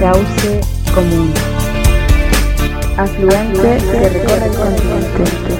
cauce 0.00 0.60
común, 0.94 1.30
afluente 2.96 3.84
que 3.92 4.08
recorre 4.08 4.46
el 4.46 4.56
continente. 4.56 5.54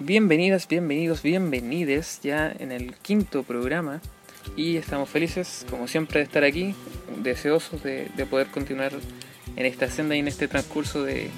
Bienvenidas, 0.00 0.66
bienvenidos, 0.66 1.22
bienvenides 1.22 2.18
ya 2.24 2.52
en 2.58 2.72
el 2.72 2.96
quinto 2.96 3.44
programa 3.44 4.00
y 4.56 4.76
estamos 4.76 5.08
felices, 5.08 5.64
como 5.70 5.86
siempre, 5.86 6.18
de 6.18 6.24
estar 6.24 6.42
aquí, 6.42 6.74
deseosos 7.22 7.84
de, 7.84 8.08
de 8.16 8.26
poder 8.26 8.48
continuar 8.48 8.90
en 9.54 9.66
esta 9.66 9.88
senda 9.88 10.16
y 10.16 10.18
en 10.18 10.26
este 10.26 10.48
transcurso 10.48 11.04
de, 11.04 11.30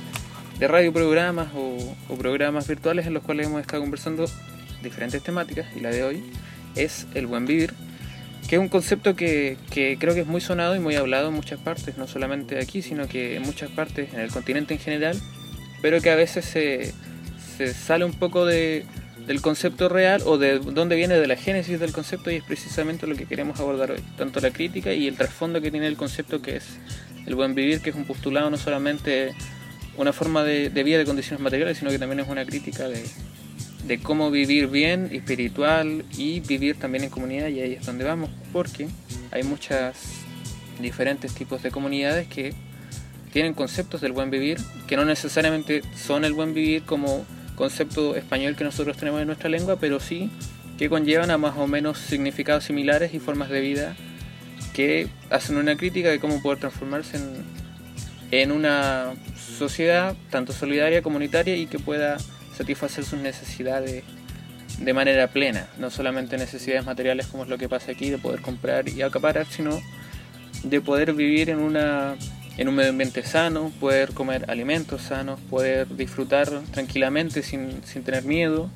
de 0.59 0.69
radioprogramas 0.69 1.49
o, 1.55 1.77
o 2.09 2.17
programas 2.17 2.67
virtuales 2.67 3.07
en 3.07 3.13
los 3.13 3.23
cuales 3.23 3.49
hemos 3.49 3.61
estado 3.61 3.83
conversando 3.83 4.25
diferentes 4.83 5.23
temáticas 5.23 5.67
y 5.77 5.81
la 5.81 5.91
de 5.91 6.03
hoy 6.03 6.25
es 6.77 7.07
el 7.15 7.27
buen 7.27 7.47
vivir, 7.47 7.75
que 8.49 8.57
es 8.57 8.61
un 8.61 8.69
concepto 8.69 9.15
que, 9.17 9.57
que 9.71 9.97
creo 9.99 10.15
que 10.15 10.21
es 10.21 10.27
muy 10.27 10.41
sonado 10.41 10.77
y 10.77 10.79
muy 10.79 10.95
hablado 10.95 11.29
en 11.29 11.35
muchas 11.35 11.61
partes, 11.61 11.97
no 11.97 12.07
solamente 12.07 12.59
aquí, 12.59 12.83
sino 12.83 13.09
que 13.09 13.37
en 13.37 13.43
muchas 13.43 13.71
partes, 13.71 14.13
en 14.13 14.21
el 14.21 14.31
continente 14.31 14.75
en 14.75 14.81
general, 14.81 15.19
pero 15.81 16.01
que 16.01 16.11
a 16.11 16.17
veces 16.17 16.45
se, 16.45 16.93
sale 17.75 18.05
un 18.05 18.15
poco 18.15 18.45
de, 18.47 18.85
del 19.27 19.41
concepto 19.41 19.89
real 19.89 20.23
o 20.27 20.39
de 20.39 20.59
dónde 20.59 20.97
viene 20.97 21.15
de 21.15 21.27
la 21.27 21.37
génesis 21.37 21.79
del 21.79 21.93
concepto 21.93 22.31
y 22.31 22.37
es 22.37 22.45
precisamente 22.45 23.07
lo 23.07 23.15
que 23.15 23.27
queremos 23.27 23.61
abordar 23.61 23.93
hoy, 23.93 24.01
tanto 24.17 24.41
la 24.41 24.51
crítica 24.51 24.93
y 24.93 25.07
el 25.07 25.17
trasfondo 25.17 25.61
que 25.61 25.71
tiene 25.71 25.87
el 25.87 25.97
concepto 25.97 26.43
que 26.43 26.57
es 26.57 26.65
el 27.27 27.35
buen 27.35 27.55
vivir, 27.55 27.81
que 27.81 27.91
es 27.91 27.97
un 27.97 28.05
postulado 28.05 28.51
no 28.51 28.57
solamente 28.57 29.35
una 29.97 30.13
forma 30.13 30.43
de, 30.43 30.71
de 30.71 30.83
vida 30.83 30.99
de 30.99 31.05
condiciones 31.05 31.41
materiales, 31.41 31.79
sino 31.79 31.91
que 31.91 31.99
también 31.99 32.21
es 32.21 32.29
una 32.29 32.45
crítica 32.45 32.89
de, 32.89 33.05
de 33.87 33.99
cómo 33.99 34.31
vivir 34.31 34.69
bien, 34.69 35.09
espiritual 35.13 36.05
y 36.17 36.41
vivir 36.41 36.77
también 36.77 37.05
en 37.05 37.11
comunidad 37.11 37.49
y 37.49 37.61
ahí 37.61 37.73
es 37.75 37.87
donde 37.87 38.05
vamos, 38.05 38.31
porque 38.53 38.89
hay 39.31 39.43
muchas 39.43 39.97
diferentes 40.81 41.35
tipos 41.35 41.63
de 41.63 41.71
comunidades 41.71 42.29
que 42.29 42.55
tienen 43.33 43.55
conceptos 43.55 44.01
del 44.01 44.13
buen 44.13 44.31
vivir, 44.31 44.59
que 44.87 44.97
no 44.97 45.05
necesariamente 45.05 45.83
son 45.97 46.25
el 46.25 46.33
buen 46.33 46.55
vivir 46.55 46.83
como 46.85 47.25
concepto 47.57 48.15
español 48.17 48.57
que 48.57 48.65
nosotros 48.65 48.97
tenemos 48.97 49.21
en 49.21 49.27
nuestra 49.27 49.49
lengua, 49.49 49.77
pero 49.81 50.01
sí 50.01 50.31
que 50.79 50.89
conllevan 50.89 51.31
a 51.31 51.39
más 51.39 51.57
o 51.57 51.67
menos 51.67 51.99
significados 51.99 52.65
similares 52.65 53.15
y 53.15 53.21
formas 53.21 53.49
de 53.49 53.61
vida 53.61 53.97
que 54.73 55.09
hacen 55.31 55.57
una 55.57 55.77
crítica 55.77 56.09
de 56.09 56.19
cómo 56.19 56.43
poder 56.43 56.59
transformarse 56.59 57.19
en, 58.31 58.53
una 58.53 59.13
sociedad 59.59 60.17
tanto 60.31 60.53
solidaria, 60.53 61.03
comunitaria 61.03 61.57
y 61.57 61.67
que 61.67 61.79
pueda 61.79 62.17
satisfacer 62.63 63.05
sus 63.05 63.19
necesidades 63.19 64.05
de 64.79 64.93
manera 64.93 65.27
plena, 65.27 65.67
no 65.79 65.91
solamente 65.91 66.39
necesidades 66.39 66.87
materiales 66.87 67.27
como 67.27 67.43
es 67.43 67.49
lo 67.49 67.59
que 67.59 67.69
pasa 67.69 67.91
aquí, 67.91 68.09
de 68.09 68.19
poder 68.19 68.41
comprar 68.41 68.89
y 68.89 69.03
acaparar, 69.03 69.47
sino 69.47 69.81
de 70.63 70.81
poder 70.81 71.13
vivir 71.13 71.51
en, 71.51 71.59
una, 71.59 72.15
en 72.57 72.69
un 72.69 72.77
medio 72.77 72.91
ambiente 72.91 73.25
sano, 73.25 73.73
poder 73.81 74.13
comer 74.13 74.49
alimentos 74.49 75.03
sanos, 75.03 75.41
poder 75.51 75.89
disfrutar 75.97 76.49
tranquilamente 76.71 77.43
sin, 77.43 77.83
sin 77.85 78.05
tener 78.05 78.25
miedo 78.25 78.71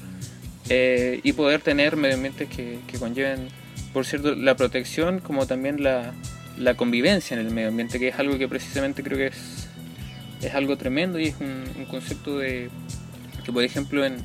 eh, 0.69 1.21
y 1.23 1.33
poder 1.33 1.61
tener 1.61 1.97
medio 1.97 2.17
ambientes 2.17 2.49
que, 2.49 2.81
que, 2.89 2.99
conlleven, 2.99 3.49
por 3.93 4.05
cierto, 4.05 4.35
la 4.35 4.57
protección 4.57 5.21
como 5.21 5.47
también 5.47 5.81
la, 5.81 6.13
la, 6.59 6.75
convivencia 6.75 7.39
en 7.39 7.47
el 7.47 7.53
medio 7.53 7.69
ambiente, 7.69 8.01
que 8.01 8.09
es 8.09 8.19
algo 8.19 8.37
que 8.37 8.49
precisamente 8.49 9.05
creo 9.05 9.17
que 9.17 9.29
es, 9.29 9.69
es 10.43 10.55
algo 10.55 10.77
tremendo 10.77 11.21
y 11.21 11.27
es 11.29 11.37
un, 11.41 11.65
un 11.79 11.85
concepto 11.85 12.39
de 12.39 12.69
que 13.47 13.53
por 13.53 13.63
ejemplo 13.63 14.05
en, 14.05 14.17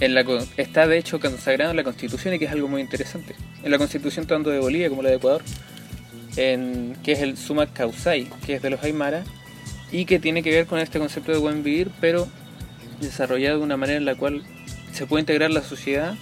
en 0.00 0.14
la, 0.14 0.24
está 0.58 0.86
de 0.86 0.98
hecho 0.98 1.18
consagrado 1.18 1.70
en 1.70 1.78
la 1.78 1.82
constitución 1.84 2.34
y 2.34 2.38
que 2.38 2.44
es 2.44 2.52
algo 2.52 2.68
muy 2.68 2.82
interesante. 2.82 3.34
En 3.62 3.70
la 3.70 3.78
constitución 3.78 4.26
tanto 4.26 4.50
de 4.50 4.58
Bolivia 4.58 4.90
como 4.90 5.02
la 5.02 5.08
de 5.08 5.16
Ecuador, 5.16 5.42
que 6.34 7.12
es 7.12 7.20
el 7.20 7.38
Suma 7.38 7.66
Causai, 7.72 8.28
que 8.44 8.56
es 8.56 8.62
de 8.62 8.68
los 8.68 8.82
Aymara, 8.82 9.24
y 9.90 10.04
que 10.04 10.18
tiene 10.18 10.42
que 10.42 10.50
ver 10.50 10.66
con 10.66 10.78
este 10.78 10.98
concepto 10.98 11.32
de 11.32 11.38
buen 11.38 11.62
vivir, 11.62 11.90
pero 12.00 12.28
desarrollado 13.00 13.58
de 13.58 13.64
una 13.64 13.78
manera 13.78 13.96
en 13.96 14.04
la 14.04 14.14
cual 14.14 14.42
se 14.92 15.06
puede 15.06 15.22
integrar 15.22 15.50
la 15.50 15.62
sociedad 15.62 16.14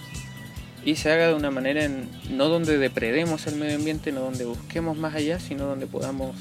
y 0.85 0.95
se 0.95 1.11
haga 1.11 1.27
de 1.27 1.33
una 1.33 1.51
manera 1.51 1.83
en, 1.83 2.09
no 2.29 2.47
donde 2.47 2.77
depredemos 2.77 3.47
el 3.47 3.55
medio 3.55 3.75
ambiente, 3.75 4.11
no 4.11 4.21
donde 4.21 4.45
busquemos 4.45 4.97
más 4.97 5.15
allá, 5.15 5.39
sino 5.39 5.65
donde 5.65 5.87
podamos 5.87 6.35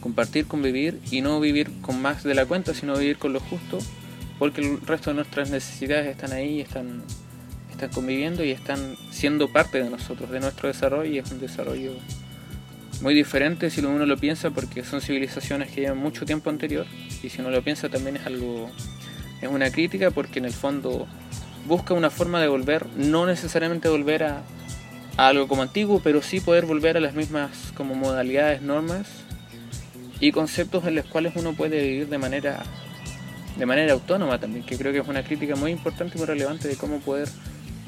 compartir, 0.00 0.46
convivir 0.46 1.00
y 1.10 1.20
no 1.20 1.40
vivir 1.40 1.70
con 1.80 2.00
más 2.00 2.24
de 2.24 2.34
la 2.34 2.46
cuenta, 2.46 2.74
sino 2.74 2.96
vivir 2.96 3.18
con 3.18 3.32
lo 3.32 3.40
justo 3.40 3.78
porque 4.38 4.60
el 4.60 4.80
resto 4.80 5.10
de 5.10 5.16
nuestras 5.16 5.50
necesidades 5.50 6.06
están 6.06 6.32
ahí, 6.32 6.60
están, 6.60 7.02
están 7.70 7.90
conviviendo 7.90 8.44
y 8.44 8.50
están 8.50 8.96
siendo 9.10 9.48
parte 9.48 9.82
de 9.82 9.90
nosotros, 9.90 10.30
de 10.30 10.40
nuestro 10.40 10.68
desarrollo, 10.68 11.10
y 11.10 11.18
es 11.18 11.30
un 11.30 11.40
desarrollo 11.40 11.92
muy 13.00 13.14
diferente 13.14 13.70
si 13.70 13.80
uno 13.80 14.06
lo 14.06 14.16
piensa, 14.16 14.50
porque 14.50 14.84
son 14.84 15.00
civilizaciones 15.00 15.70
que 15.70 15.82
llevan 15.82 15.98
mucho 15.98 16.24
tiempo 16.24 16.50
anterior, 16.50 16.86
y 17.22 17.28
si 17.28 17.40
uno 17.40 17.50
lo 17.50 17.62
piensa 17.62 17.88
también 17.88 18.16
es 18.16 18.26
algo, 18.26 18.70
es 19.40 19.48
una 19.48 19.70
crítica, 19.70 20.10
porque 20.10 20.38
en 20.38 20.44
el 20.44 20.52
fondo 20.52 21.06
busca 21.66 21.94
una 21.94 22.10
forma 22.10 22.40
de 22.40 22.48
volver, 22.48 22.86
no 22.96 23.26
necesariamente 23.26 23.88
volver 23.88 24.24
a, 24.24 24.42
a 25.16 25.28
algo 25.28 25.48
como 25.48 25.62
antiguo, 25.62 26.00
pero 26.02 26.22
sí 26.22 26.40
poder 26.40 26.66
volver 26.66 26.96
a 26.96 27.00
las 27.00 27.14
mismas 27.14 27.72
como 27.76 27.94
modalidades, 27.94 28.62
normas 28.62 29.06
y 30.20 30.30
conceptos 30.30 30.86
en 30.86 30.94
los 30.94 31.06
cuales 31.06 31.32
uno 31.34 31.52
puede 31.52 31.82
vivir 31.82 32.08
de 32.08 32.18
manera 32.18 32.62
de 33.56 33.66
manera 33.66 33.92
autónoma 33.92 34.38
también, 34.38 34.64
que 34.64 34.76
creo 34.76 34.92
que 34.92 34.98
es 34.98 35.08
una 35.08 35.22
crítica 35.22 35.56
muy 35.56 35.70
importante 35.70 36.16
y 36.16 36.18
muy 36.18 36.26
relevante 36.26 36.68
de 36.68 36.76
cómo 36.76 37.00
poder 37.00 37.28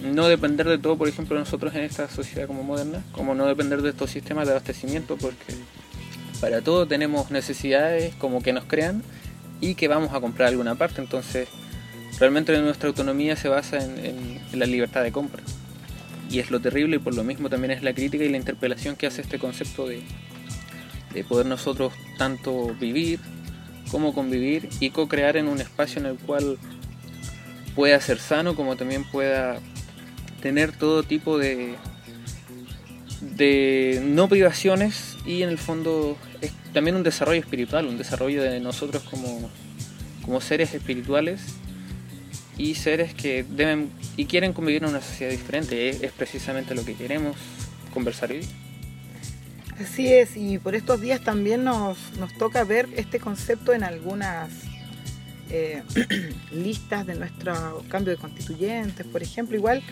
no 0.02 0.28
depender 0.28 0.68
de 0.68 0.78
todo, 0.78 0.96
por 0.96 1.08
ejemplo, 1.08 1.38
nosotros 1.38 1.74
en 1.74 1.82
esta 1.82 2.08
sociedad 2.08 2.46
como 2.46 2.62
moderna, 2.62 3.02
como 3.12 3.34
no 3.34 3.46
depender 3.46 3.80
de 3.82 3.90
estos 3.90 4.10
sistemas 4.10 4.46
de 4.46 4.52
abastecimiento, 4.52 5.16
porque 5.16 5.54
para 6.40 6.60
todo 6.60 6.86
tenemos 6.86 7.30
necesidades 7.30 8.14
como 8.16 8.42
que 8.42 8.52
nos 8.52 8.64
crean 8.64 9.02
y 9.60 9.74
que 9.76 9.88
vamos 9.88 10.12
a 10.12 10.20
comprar 10.20 10.48
alguna 10.48 10.74
parte, 10.74 11.00
entonces 11.00 11.48
realmente 12.18 12.56
nuestra 12.60 12.88
autonomía 12.88 13.36
se 13.36 13.48
basa 13.48 13.78
en, 13.82 14.40
la 14.52 14.66
libertad 14.66 15.02
de 15.02 15.10
compra. 15.10 15.42
Y 16.30 16.38
es 16.38 16.50
lo 16.50 16.60
terrible 16.60 16.96
y 16.96 16.98
por 16.98 17.14
lo 17.14 17.24
mismo 17.24 17.48
también 17.48 17.70
es 17.70 17.82
la 17.82 17.94
crítica 17.94 18.24
y 18.24 18.28
la 18.28 18.36
interpelación 18.36 18.96
que 18.96 19.06
hace 19.06 19.22
este 19.22 19.38
concepto 19.38 19.86
de, 19.86 20.02
de 21.12 21.24
poder 21.24 21.46
nosotros 21.46 21.92
tanto 22.18 22.74
vivir, 22.80 23.20
cómo 23.90 24.14
convivir 24.14 24.68
y 24.80 24.90
co-crear 24.90 25.36
en 25.36 25.48
un 25.48 25.60
espacio 25.60 26.00
en 26.00 26.06
el 26.06 26.16
cual 26.16 26.58
pueda 27.74 28.00
ser 28.00 28.18
sano, 28.18 28.54
como 28.54 28.76
también 28.76 29.04
pueda 29.04 29.58
tener 30.40 30.72
todo 30.72 31.02
tipo 31.02 31.38
de, 31.38 31.74
de 33.20 34.02
no 34.04 34.28
privaciones 34.28 35.16
y 35.26 35.42
en 35.42 35.48
el 35.48 35.58
fondo 35.58 36.16
es 36.40 36.52
también 36.72 36.96
un 36.96 37.02
desarrollo 37.02 37.40
espiritual, 37.40 37.86
un 37.86 37.98
desarrollo 37.98 38.42
de 38.42 38.60
nosotros 38.60 39.02
como, 39.04 39.50
como 40.22 40.40
seres 40.40 40.74
espirituales 40.74 41.40
y 42.56 42.74
seres 42.74 43.14
que 43.14 43.44
deben 43.44 43.90
y 44.16 44.26
quieren 44.26 44.52
convivir 44.52 44.84
en 44.84 44.90
una 44.90 45.00
sociedad 45.00 45.32
diferente. 45.32 45.88
Es, 45.88 46.02
es 46.02 46.12
precisamente 46.12 46.74
lo 46.74 46.84
que 46.84 46.94
queremos 46.94 47.36
conversar 47.92 48.30
hoy. 48.30 48.46
Así 49.80 50.12
es, 50.12 50.36
y 50.36 50.58
por 50.58 50.74
estos 50.74 51.00
días 51.00 51.20
también 51.22 51.64
nos, 51.64 51.98
nos 52.18 52.32
toca 52.34 52.62
ver 52.62 52.88
este 52.96 53.18
concepto 53.18 53.72
en 53.72 53.82
algunas 53.82 54.50
eh, 55.50 55.82
listas 56.52 57.06
de 57.06 57.16
nuestro 57.16 57.84
cambio 57.88 58.12
de 58.12 58.16
constituyentes, 58.16 59.04
por 59.06 59.22
ejemplo, 59.22 59.56
igual 59.56 59.82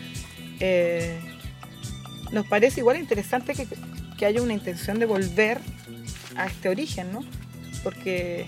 eh, 0.61 1.21
nos 2.31 2.47
parece 2.47 2.81
igual 2.81 2.97
interesante 2.97 3.55
que, 3.55 3.67
que, 4.17 4.27
haya 4.27 4.41
una 4.41 4.53
intención 4.53 5.01
de 5.01 5.07
volver 5.07 5.59
a 6.37 6.47
este 6.47 6.69
origen, 6.69 7.13
¿no? 7.13 7.21
Porque 7.83 8.47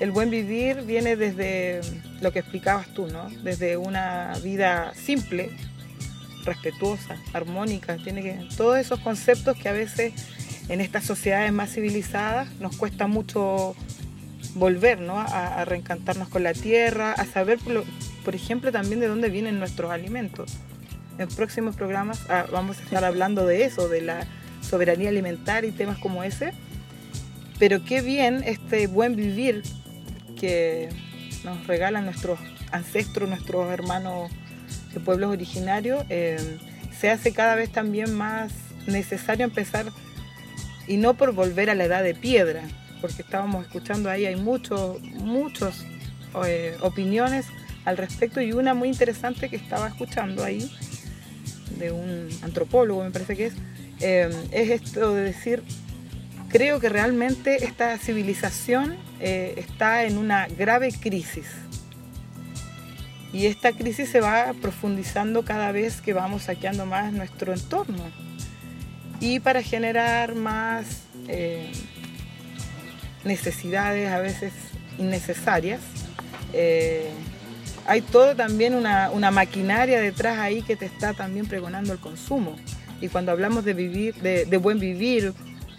el 0.00 0.10
buen 0.10 0.30
vivir 0.30 0.82
viene 0.82 1.16
desde 1.16 1.82
lo 2.22 2.32
que 2.32 2.38
explicabas 2.38 2.92
tú, 2.94 3.06
¿no? 3.08 3.28
Desde 3.42 3.76
una 3.76 4.32
vida 4.42 4.94
simple, 4.94 5.50
respetuosa, 6.44 7.16
armónica, 7.34 7.96
tiene 7.98 8.22
que 8.22 8.48
todos 8.56 8.78
esos 8.78 9.00
conceptos 9.00 9.56
que 9.58 9.68
a 9.68 9.72
veces 9.72 10.14
en 10.68 10.80
estas 10.80 11.04
sociedades 11.04 11.52
más 11.52 11.70
civilizadas 11.72 12.48
nos 12.60 12.76
cuesta 12.76 13.06
mucho 13.06 13.74
volver, 14.54 15.00
¿no? 15.00 15.18
A, 15.18 15.64
reencantarnos 15.64 16.28
con 16.28 16.42
la 16.42 16.54
tierra, 16.54 17.12
a 17.12 17.24
saber, 17.24 17.58
por, 18.24 18.34
ejemplo, 18.34 18.72
también 18.72 19.00
de 19.00 19.06
dónde 19.06 19.28
vienen 19.28 19.58
nuestros 19.58 19.90
alimentos. 19.90 20.56
En 21.18 21.28
próximos 21.28 21.76
programas 21.76 22.20
ah, 22.28 22.46
vamos 22.52 22.78
a 22.78 22.82
estar 22.82 23.04
hablando 23.04 23.46
de 23.46 23.64
eso, 23.64 23.88
de 23.88 24.02
la 24.02 24.26
soberanía 24.60 25.08
alimentaria 25.08 25.70
y 25.70 25.72
temas 25.72 25.98
como 25.98 26.24
ese. 26.24 26.52
Pero 27.58 27.84
qué 27.84 28.02
bien 28.02 28.42
este 28.44 28.86
buen 28.86 29.16
vivir 29.16 29.62
que 30.38 30.88
nos 31.44 31.66
regalan 31.66 32.04
nuestros 32.04 32.38
ancestros, 32.70 33.28
nuestros 33.28 33.70
hermanos 33.70 34.30
de 34.92 35.00
pueblos 35.00 35.30
originarios, 35.30 36.04
eh, 36.10 36.58
se 36.98 37.10
hace 37.10 37.32
cada 37.32 37.54
vez 37.54 37.70
también 37.70 38.14
más 38.14 38.52
necesario 38.86 39.44
empezar 39.44 39.86
y 40.86 40.96
no 40.96 41.14
por 41.14 41.32
volver 41.32 41.70
a 41.70 41.74
la 41.74 41.84
edad 41.84 42.02
de 42.02 42.14
piedra, 42.14 42.62
porque 43.00 43.22
estábamos 43.22 43.66
escuchando 43.66 44.10
ahí, 44.10 44.26
hay 44.26 44.36
muchos, 44.36 45.00
muchos 45.02 45.84
eh, 46.46 46.76
opiniones 46.80 47.46
al 47.84 47.96
respecto 47.96 48.40
y 48.40 48.52
una 48.52 48.74
muy 48.74 48.88
interesante 48.88 49.48
que 49.48 49.56
estaba 49.56 49.88
escuchando 49.88 50.44
ahí 50.44 50.70
de 51.78 51.92
un 51.92 52.28
antropólogo, 52.42 53.04
me 53.04 53.10
parece 53.10 53.36
que 53.36 53.46
es, 53.46 53.54
eh, 54.00 54.30
es 54.50 54.70
esto 54.70 55.14
de 55.14 55.22
decir, 55.22 55.62
creo 56.48 56.80
que 56.80 56.88
realmente 56.88 57.64
esta 57.64 57.96
civilización 57.98 58.96
eh, 59.20 59.54
está 59.56 60.04
en 60.04 60.18
una 60.18 60.46
grave 60.48 60.92
crisis. 60.92 61.46
Y 63.32 63.46
esta 63.46 63.72
crisis 63.72 64.08
se 64.08 64.20
va 64.20 64.54
profundizando 64.62 65.44
cada 65.44 65.70
vez 65.72 66.00
que 66.00 66.14
vamos 66.14 66.44
saqueando 66.44 66.86
más 66.86 67.12
nuestro 67.12 67.52
entorno. 67.52 68.25
Y 69.20 69.40
para 69.40 69.62
generar 69.62 70.34
más 70.34 71.02
eh, 71.28 71.70
necesidades 73.24 74.10
a 74.10 74.18
veces 74.18 74.52
innecesarias, 74.98 75.80
eh, 76.52 77.10
hay 77.86 78.00
todo 78.00 78.34
también 78.34 78.74
una, 78.74 79.10
una, 79.10 79.30
maquinaria 79.30 80.00
detrás 80.00 80.38
ahí 80.38 80.62
que 80.62 80.76
te 80.76 80.86
está 80.86 81.14
también 81.14 81.46
pregonando 81.46 81.92
el 81.92 81.98
consumo. 81.98 82.56
Y 83.00 83.08
cuando 83.08 83.32
hablamos 83.32 83.64
de 83.64 83.74
vivir, 83.74 84.14
de, 84.16 84.56
buen 84.56 84.78
vivir, 84.78 85.32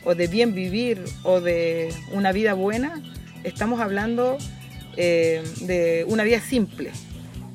o 0.04 0.16
de 0.16 0.28
bien 0.28 0.54
vivir, 0.54 1.04
o 1.24 1.42
de 1.42 1.94
una 2.12 2.32
vida 2.32 2.54
buena, 2.54 3.02
estamos 3.44 3.82
hablando 3.82 4.38
eh, 4.96 5.44
de 5.62 6.06
una 6.08 6.24
vida 6.24 6.40
simple. 6.40 6.92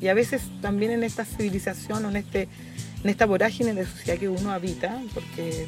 Y 0.00 0.08
a 0.08 0.14
veces 0.14 0.42
también 0.60 0.90
en 0.90 1.04
esta 1.04 1.24
civilización 1.24 2.04
o 2.04 2.10
en, 2.10 2.16
este, 2.16 2.48
en 3.02 3.10
esta 3.10 3.26
vorágine 3.26 3.74
de 3.74 3.84
sociedad 3.84 4.18
que 4.18 4.28
uno 4.28 4.52
habita, 4.52 5.00
porque 5.14 5.66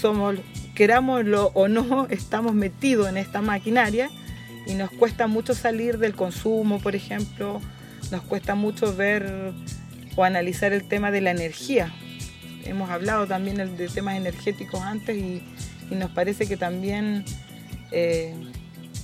somos, 0.00 0.36
querámoslo 0.74 1.50
o 1.54 1.68
no, 1.68 2.06
estamos 2.10 2.54
metidos 2.54 3.08
en 3.08 3.16
esta 3.16 3.42
maquinaria 3.42 4.10
y 4.66 4.74
nos 4.74 4.90
cuesta 4.90 5.26
mucho 5.26 5.54
salir 5.54 5.98
del 5.98 6.14
consumo, 6.14 6.80
por 6.80 6.94
ejemplo, 6.94 7.60
nos 8.10 8.22
cuesta 8.22 8.54
mucho 8.54 8.94
ver 8.94 9.52
o 10.16 10.24
analizar 10.24 10.72
el 10.72 10.86
tema 10.86 11.10
de 11.10 11.20
la 11.20 11.30
energía. 11.30 11.92
Hemos 12.64 12.90
hablado 12.90 13.26
también 13.26 13.56
de 13.76 13.88
temas 13.88 14.16
energéticos 14.16 14.80
antes 14.80 15.16
y, 15.16 15.42
nos 15.90 16.12
parece 16.12 16.46
que 16.46 16.56
también 16.56 17.24
eh, 17.90 18.32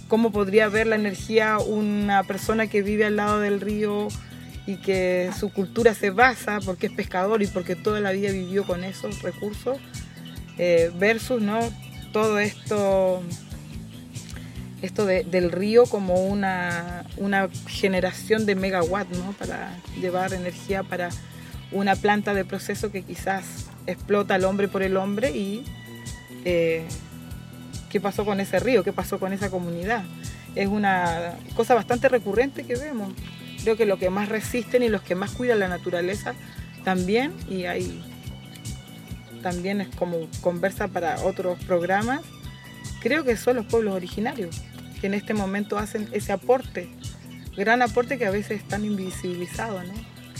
cómo 0.06 0.30
podría 0.30 0.68
ver 0.68 0.86
la 0.86 0.94
energía 0.94 1.58
una 1.58 2.22
persona 2.22 2.68
que 2.68 2.80
vive 2.82 3.04
al 3.04 3.16
lado 3.16 3.40
del 3.40 3.60
río 3.60 4.06
y 4.66 4.76
que 4.76 5.30
su 5.38 5.52
cultura 5.52 5.94
se 5.94 6.10
basa 6.10 6.58
porque 6.64 6.86
es 6.86 6.92
pescador 6.92 7.42
y 7.42 7.46
porque 7.46 7.76
toda 7.76 8.00
la 8.00 8.12
vida 8.12 8.30
vivió 8.32 8.64
con 8.64 8.84
esos 8.84 9.22
recursos, 9.22 9.78
eh, 10.58 10.90
versus 10.98 11.40
¿no? 11.40 11.60
todo 12.12 12.38
esto, 12.38 13.22
esto 14.82 15.06
de, 15.06 15.22
del 15.24 15.52
río 15.52 15.84
como 15.84 16.26
una, 16.26 17.04
una 17.16 17.48
generación 17.68 18.46
de 18.46 18.56
megawatts 18.56 19.16
¿no? 19.18 19.32
para 19.32 19.76
llevar 20.00 20.32
energía 20.32 20.82
para 20.82 21.10
una 21.72 21.94
planta 21.94 22.34
de 22.34 22.44
proceso 22.44 22.90
que 22.90 23.02
quizás 23.02 23.66
explota 23.86 24.34
al 24.34 24.44
hombre 24.44 24.68
por 24.68 24.82
el 24.82 24.96
hombre 24.96 25.30
y 25.30 25.64
eh, 26.44 26.86
qué 27.90 28.00
pasó 28.00 28.24
con 28.24 28.40
ese 28.40 28.60
río, 28.60 28.84
qué 28.84 28.92
pasó 28.92 29.18
con 29.18 29.32
esa 29.32 29.50
comunidad. 29.50 30.04
Es 30.54 30.68
una 30.68 31.34
cosa 31.54 31.74
bastante 31.74 32.08
recurrente 32.08 32.64
que 32.64 32.76
vemos. 32.76 33.12
Creo 33.66 33.76
que 33.76 33.84
los 33.84 33.98
que 33.98 34.10
más 34.10 34.28
resisten 34.28 34.84
y 34.84 34.88
los 34.88 35.02
que 35.02 35.16
más 35.16 35.32
cuidan 35.32 35.58
la 35.58 35.66
naturaleza 35.66 36.36
también, 36.84 37.32
y 37.50 37.64
hay 37.64 38.00
también 39.42 39.80
es 39.80 39.88
como 39.96 40.28
conversa 40.40 40.86
para 40.86 41.20
otros 41.24 41.58
programas, 41.64 42.20
creo 43.00 43.24
que 43.24 43.36
son 43.36 43.56
los 43.56 43.66
pueblos 43.66 43.96
originarios, 43.96 44.62
que 45.00 45.08
en 45.08 45.14
este 45.14 45.34
momento 45.34 45.78
hacen 45.78 46.08
ese 46.12 46.30
aporte, 46.30 46.88
gran 47.56 47.82
aporte 47.82 48.18
que 48.18 48.26
a 48.26 48.30
veces 48.30 48.60
están 48.60 48.84
invisibilizados, 48.84 49.84
¿no? 49.84 49.94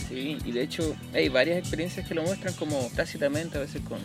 Sí, 0.07 0.37
y 0.45 0.53
de 0.53 0.61
hecho 0.61 0.95
hay 1.13 1.27
varias 1.27 1.57
experiencias 1.57 2.07
que 2.07 2.15
lo 2.15 2.23
muestran 2.23 2.53
como 2.53 2.89
tácitamente, 2.95 3.57
a 3.57 3.59
veces 3.59 3.81
con, 3.81 3.99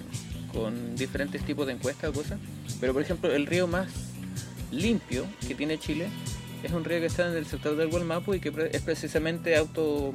con 0.52 0.96
diferentes 0.96 1.44
tipos 1.44 1.68
de 1.68 1.74
encuestas 1.74 2.10
o 2.10 2.12
cosas. 2.12 2.40
Pero 2.80 2.92
por 2.92 3.02
ejemplo, 3.02 3.32
el 3.32 3.46
río 3.46 3.68
más 3.68 3.86
limpio 4.72 5.26
que 5.46 5.54
tiene 5.54 5.78
Chile 5.78 6.08
es 6.62 6.72
un 6.72 6.84
río 6.84 7.00
que 7.00 7.06
está 7.06 7.28
en 7.28 7.36
el 7.36 7.46
sector 7.46 7.76
del 7.76 7.88
Gualmapu 7.88 8.34
y 8.34 8.40
que 8.40 8.52
es 8.72 8.82
precisamente 8.82 9.56
auto 9.56 10.12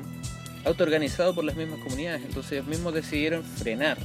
autoorganizado 0.65 1.33
por 1.33 1.45
las 1.45 1.55
mismas 1.55 1.79
comunidades. 1.79 2.23
Entonces 2.25 2.53
ellos 2.53 2.67
mismos 2.67 2.93
decidieron 2.93 3.43
frenar 3.43 3.97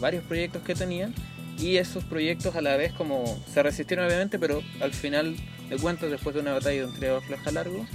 varios 0.00 0.24
proyectos 0.24 0.62
que 0.62 0.74
tenían 0.74 1.14
y 1.58 1.76
esos 1.76 2.04
proyectos 2.04 2.56
a 2.56 2.60
la 2.60 2.76
vez 2.76 2.92
como 2.92 3.40
se 3.52 3.62
resistieron 3.62 4.06
obviamente, 4.06 4.38
pero 4.38 4.62
al 4.80 4.92
final 4.92 5.36
de 5.68 5.76
cuentas, 5.76 6.10
después 6.10 6.34
de 6.34 6.40
una 6.40 6.52
batalla 6.52 6.80
de 6.80 6.84
un 6.86 6.94
trío 6.94 7.20
flaja 7.20 7.50
largo, 7.50 7.86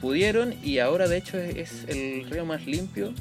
pudieron 0.00 0.54
y 0.62 0.78
ahora 0.78 1.08
de 1.08 1.16
hecho 1.16 1.38
es 1.38 1.84
el 1.88 2.28
río 2.28 2.44
más 2.44 2.66
limpio 2.66 3.12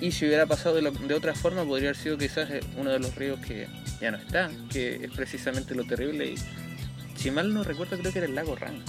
y 0.00 0.12
si 0.12 0.26
hubiera 0.26 0.46
pasado 0.46 0.80
de, 0.80 1.14
otra 1.14 1.34
forma 1.34 1.64
podría 1.64 1.90
haber 1.90 2.00
sido 2.00 2.18
quizás 2.18 2.50
eh, 2.50 2.60
uno 2.76 2.90
de 2.90 2.98
los 2.98 3.14
ríos 3.14 3.40
que 3.40 3.68
ya 4.00 4.10
no 4.10 4.18
está, 4.18 4.50
que 4.70 5.04
es 5.04 5.10
precisamente 5.12 5.74
lo 5.74 5.84
terrible 5.84 6.32
y 6.32 6.34
si 7.16 7.30
mal 7.30 7.54
no 7.54 7.64
recuerdo 7.64 7.98
creo 7.98 8.12
que 8.12 8.18
era 8.18 8.28
el 8.28 8.34
lago 8.34 8.54
Ranco. 8.54 8.82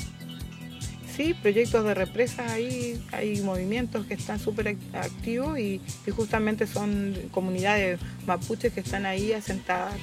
Sí, 1.15 1.33
proyectos 1.33 1.85
de 1.85 1.93
represas 1.93 2.51
ahí, 2.51 3.01
hay 3.11 3.41
movimientos 3.41 4.05
que 4.05 4.13
están 4.13 4.39
súper 4.39 4.75
activos 4.93 5.57
y, 5.57 5.81
justamente 6.11 6.67
son 6.67 7.15
comunidades 7.31 7.99
mapuches 8.25 8.73
que 8.73 8.81
están 8.81 9.05
ahí 9.05 9.31
asentadas 9.31 9.93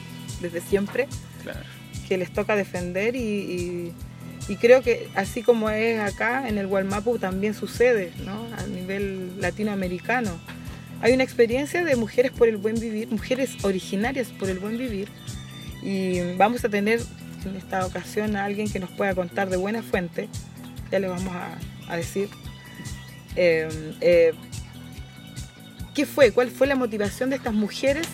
desde 0.40 0.60
siempre, 0.60 1.06
que 2.08 2.16
les 2.16 2.32
toca 2.32 2.56
defender 2.56 3.14
y, 3.14 3.92
y, 4.48 4.56
creo 4.56 4.82
que 4.82 5.08
así 5.14 5.42
como 5.42 5.70
es 5.70 6.00
acá 6.00 6.48
en 6.48 6.58
el 6.58 6.66
Gualmapu 6.66 7.18
también 7.18 7.54
sucede 7.54 8.12
¿no? 8.24 8.46
a 8.58 8.66
nivel 8.66 9.40
latinoamericano 9.40 10.38
hay 11.02 11.12
una 11.14 11.24
experiencia 11.24 11.84
de 11.84 11.96
mujeres 11.96 12.30
por 12.30 12.48
el 12.48 12.56
buen 12.56 12.78
vivir, 12.78 13.10
mujeres 13.10 13.50
originarias 13.64 14.28
por 14.28 14.48
el 14.48 14.60
buen 14.60 14.78
vivir. 14.78 15.08
Y 15.82 16.36
vamos 16.36 16.64
a 16.64 16.68
tener 16.68 17.00
en 17.44 17.56
esta 17.56 17.84
ocasión 17.84 18.36
a 18.36 18.44
alguien 18.44 18.70
que 18.70 18.78
nos 18.78 18.90
pueda 18.90 19.12
contar 19.12 19.50
de 19.50 19.56
buena 19.56 19.82
fuente, 19.82 20.28
ya 20.92 21.00
le 21.00 21.08
vamos 21.08 21.34
a, 21.88 21.96
decir. 21.96 22.28
Eh, 23.34 23.68
eh, 24.00 24.32
¿Qué 25.94 26.06
fue? 26.06 26.30
¿Cuál 26.30 26.50
fue 26.50 26.66
la 26.68 26.76
motivación 26.76 27.30
de 27.30 27.36
estas 27.36 27.52
mujeres 27.52 28.06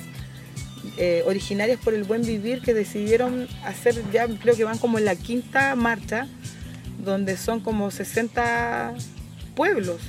eh, 0.97 1.23
originarias 1.27 1.79
por 1.79 1.95
el 1.95 2.05
buen 2.05 2.23
vivir 2.23 2.61
que 2.61 2.75
decidieron 2.75 3.47
hacer, 3.65 4.03
ya 4.13 4.27
creo 4.27 4.57
que 4.57 4.65
van 4.65 4.79
como 4.79 4.99
en 4.99 5.05
la 5.05 5.15
quinta 5.15 5.77
marcha, 5.77 6.27
donde 7.05 7.37
son 7.37 7.61
como 7.61 7.91
60 7.91 8.95
pueblos 9.55 10.01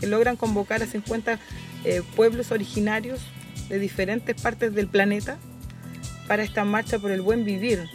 que 0.00 0.06
logran 0.06 0.36
convocar 0.36 0.82
a 0.82 0.86
50 0.86 1.38
eh, 1.84 2.02
pueblos 2.16 2.50
originarios 2.50 3.20
de 3.68 3.78
diferentes 3.78 4.40
partes 4.40 4.74
del 4.74 4.88
planeta 4.88 5.38
para 6.28 6.42
esta 6.42 6.64
marcha 6.64 6.98
por 6.98 7.10
el 7.10 7.20
buen 7.20 7.44
vivir. 7.44 7.88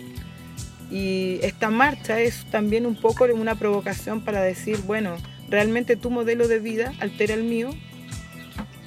Y 0.89 1.39
esta 1.41 1.69
marcha 1.69 2.19
es 2.21 2.45
también 2.49 2.85
un 2.85 2.95
poco 2.95 3.25
una 3.25 3.55
provocación 3.55 4.21
para 4.21 4.41
decir, 4.41 4.77
bueno, 4.85 5.17
realmente 5.49 5.95
tu 5.95 6.09
modelo 6.09 6.47
de 6.47 6.59
vida 6.59 6.93
altera 6.99 7.33
el 7.33 7.43
mío, 7.43 7.69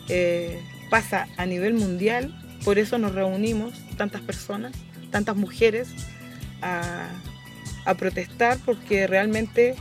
eh, 0.08 0.60
pasa 0.90 1.28
a 1.36 1.46
nivel 1.46 1.74
mundial, 1.74 2.34
por 2.64 2.78
eso 2.78 2.98
nos 2.98 3.14
reunimos 3.14 3.74
tantas 3.96 4.20
personas, 4.22 4.72
tantas 5.10 5.36
mujeres, 5.36 5.88
a, 6.62 7.08
protestar 7.98 8.56
porque 8.64 9.08
realmente 9.08 9.74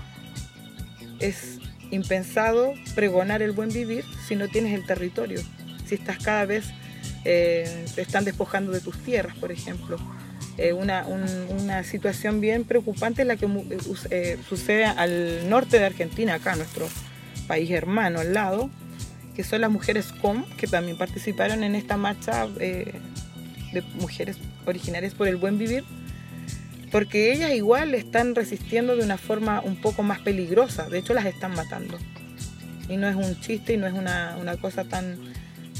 es 1.19 1.59
impensado 1.91 2.73
pregonar 2.95 3.43
el 3.43 3.51
buen 3.51 3.69
vivir 3.69 4.03
si 4.27 4.35
no 4.35 4.47
tienes 4.47 4.73
el 4.73 4.83
territorio, 4.87 5.39
si 5.85 5.93
estás 5.93 6.17
cada 6.17 6.45
vez, 6.45 6.65
eh, 7.23 7.85
te 7.93 8.01
están 8.01 8.25
despojando 8.25 8.71
de 8.71 8.79
tus 8.79 8.97
tierras, 9.03 9.35
por 9.37 9.51
ejemplo. 9.51 9.99
Eh, 10.61 10.73
una, 10.73 11.05
una, 11.07 11.83
situación 11.83 12.41
bien 12.41 12.65
preocupante 12.65 13.23
la 13.23 13.37
que 13.37 13.47
eh, 14.09 14.37
sucede 14.47 14.83
al 14.83 15.49
norte 15.49 15.79
de 15.79 15.85
Argentina, 15.85 16.33
acá, 16.33 16.57
nuestro 16.57 16.85
país 17.47 17.71
hermano 17.71 18.19
al 18.19 18.33
lado, 18.33 18.69
que 19.37 19.45
son 19.45 19.61
las 19.61 19.71
mujeres 19.71 20.11
COM, 20.11 20.43
que 20.57 20.67
también 20.67 20.97
participaron 20.97 21.63
en 21.63 21.75
esta 21.75 21.95
marcha 21.95 22.45
de 22.47 22.93
mujeres 24.01 24.35
originarias 24.65 25.13
por 25.13 25.29
el 25.29 25.37
buen 25.37 25.57
vivir, 25.57 25.85
porque 26.91 27.31
ellas 27.31 27.51
igual 27.51 27.95
están 27.95 28.35
resistiendo 28.35 28.97
de 28.97 29.03
una 29.05 29.17
forma 29.17 29.61
un 29.61 29.77
poco 29.77 30.03
más 30.03 30.19
peligrosa, 30.19 30.89
de 30.89 30.97
hecho 30.99 31.13
las 31.13 31.25
están 31.25 31.53
matando. 31.53 31.97
Y 32.89 32.97
no 32.97 33.07
es 33.07 33.15
un 33.15 33.39
chiste 33.39 33.75
y 33.75 33.77
no 33.77 33.87
es 33.87 33.93
una, 33.93 34.35
cosa 34.59 34.83
tan 34.83 35.17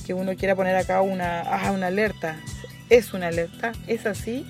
que 0.06 0.14
uno 0.14 0.36
quiera 0.36 0.56
poner 0.56 0.78
acá 0.78 1.02
una, 1.02 1.42
ah, 1.42 1.74
una 1.74 1.88
alerta. 1.88 2.40
Es 2.90 3.14
una 3.14 3.28
alerta, 3.28 3.74
es 3.88 4.06
así, 4.06 4.46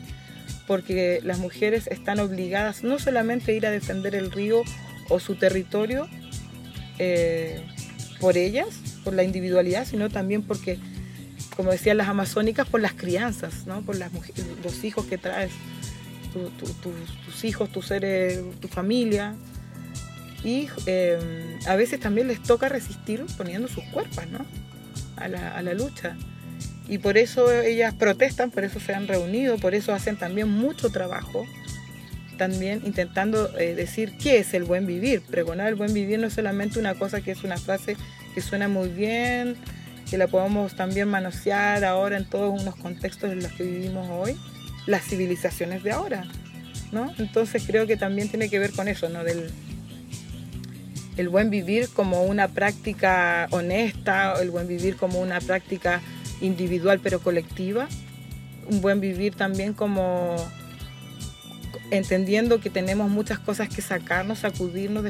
porque 0.70 1.20
las 1.24 1.40
mujeres 1.40 1.88
están 1.88 2.20
obligadas 2.20 2.84
no 2.84 3.00
solamente 3.00 3.52
a 3.52 3.56
ir 3.56 3.66
a 3.66 3.72
defender 3.72 4.14
el 4.14 4.32
río 4.32 4.62
o 5.10 5.20
su 5.20 5.34
territorio 5.34 6.08
eh, 7.00 7.66
por 8.20 8.38
ellas, 8.38 8.68
por 9.04 9.16
la 9.16 9.24
individualidad, 9.24 9.88
sino 9.88 10.12
también 10.12 10.44
porque, 10.44 10.78
como 11.56 11.72
decían 11.72 11.98
las 11.98 12.08
amazónicas, 12.08 12.70
por 12.70 12.82
las 12.82 12.94
crianzas, 12.94 13.66
¿no? 13.66 13.82
por 13.82 13.96
las 13.96 14.12
los 14.64 14.84
hijos 14.84 15.08
que 15.08 15.18
traes 15.18 15.50
tus 16.34 17.44
hijos, 17.44 17.72
tus 17.72 17.88
seres, 17.88 18.40
tu 18.60 18.68
familia. 18.68 19.34
Y 20.44 20.68
em, 20.86 21.58
a 21.66 21.76
veces 21.78 22.00
también 22.00 22.28
les 22.28 22.44
toca 22.44 22.70
resistir 22.70 23.26
poniendo 23.38 23.68
sus 23.68 23.84
cuerpos, 23.86 24.28
¿no? 24.28 24.46
a 25.16 25.28
la, 25.30 25.58
a 25.58 25.64
la 25.64 25.74
lucha. 25.74 26.16
Y 26.90 26.98
por 26.98 27.18
eso 27.18 27.52
ellas 27.52 27.94
protestan, 27.94 28.50
por 28.50 28.64
eso 28.64 28.80
se 28.80 28.94
han 28.94 29.08
reunido, 29.08 29.58
por 29.58 29.76
eso 29.76 29.94
hacen 29.94 30.18
también 30.18 30.50
mucho 30.50 30.90
trabajo, 30.90 31.46
también 32.38 32.82
intentando 32.84 33.56
eh, 33.60 33.76
decir 33.76 34.18
qué 34.18 34.40
es 34.40 34.56
el 34.56 34.64
buen 34.64 34.88
vivir. 34.88 35.22
Pregonar 35.22 35.68
el 35.68 35.76
buen 35.76 35.94
vivir 35.94 36.18
no 36.18 36.28
es 36.28 36.34
solamente 36.34 36.80
una 36.80 36.96
cosa 36.96 37.22
que 37.22 37.32
es 37.32 37.44
una 37.44 37.58
frase 37.58 37.96
que 38.34 38.42
suena 38.42 38.68
muy 38.68 38.90
bien, 38.90 39.56
que 40.10 40.18
la 40.18 40.28
podemos 40.28 40.76
también 40.76 41.08
manosear 41.08 41.86
ahora 41.86 42.18
en 42.18 42.26
todos 42.26 42.60
unos 42.60 42.76
contextos 42.76 43.32
en 43.32 43.44
los 43.44 43.52
que 43.52 43.64
vivimos 43.64 44.08
hoy, 44.10 44.36
las 44.88 45.04
civilizaciones 45.04 45.84
de 45.84 45.92
ahora, 45.92 46.26
¿no? 46.92 47.14
Entonces 47.20 47.64
creo 47.68 47.86
que 47.86 47.98
también 47.98 48.30
tiene 48.30 48.50
que 48.50 48.58
ver 48.58 48.72
con 48.72 48.88
eso, 48.88 49.10
¿no? 49.10 49.24
Del 49.24 49.52
el 51.18 51.28
buen 51.28 51.50
vivir 51.50 51.90
como 51.90 52.24
una 52.24 52.48
práctica 52.48 53.48
honesta, 53.52 54.36
el 54.42 54.52
buen 54.52 54.70
vivir 54.70 54.96
como 54.96 55.20
una 55.20 55.42
práctica 55.42 56.02
individual 56.42 57.00
pero 57.02 57.20
colectiva, 57.20 57.88
un 58.68 58.82
buen 58.82 59.00
vivir 59.00 59.36
también 59.36 59.74
como 59.74 60.36
entendiendo 61.92 62.60
que 62.60 62.70
tenemos 62.70 63.10
muchas 63.10 63.40
cosas 63.40 63.70
que 63.70 63.82
sacarnos, 63.82 64.40
sacudirnos 64.40 65.06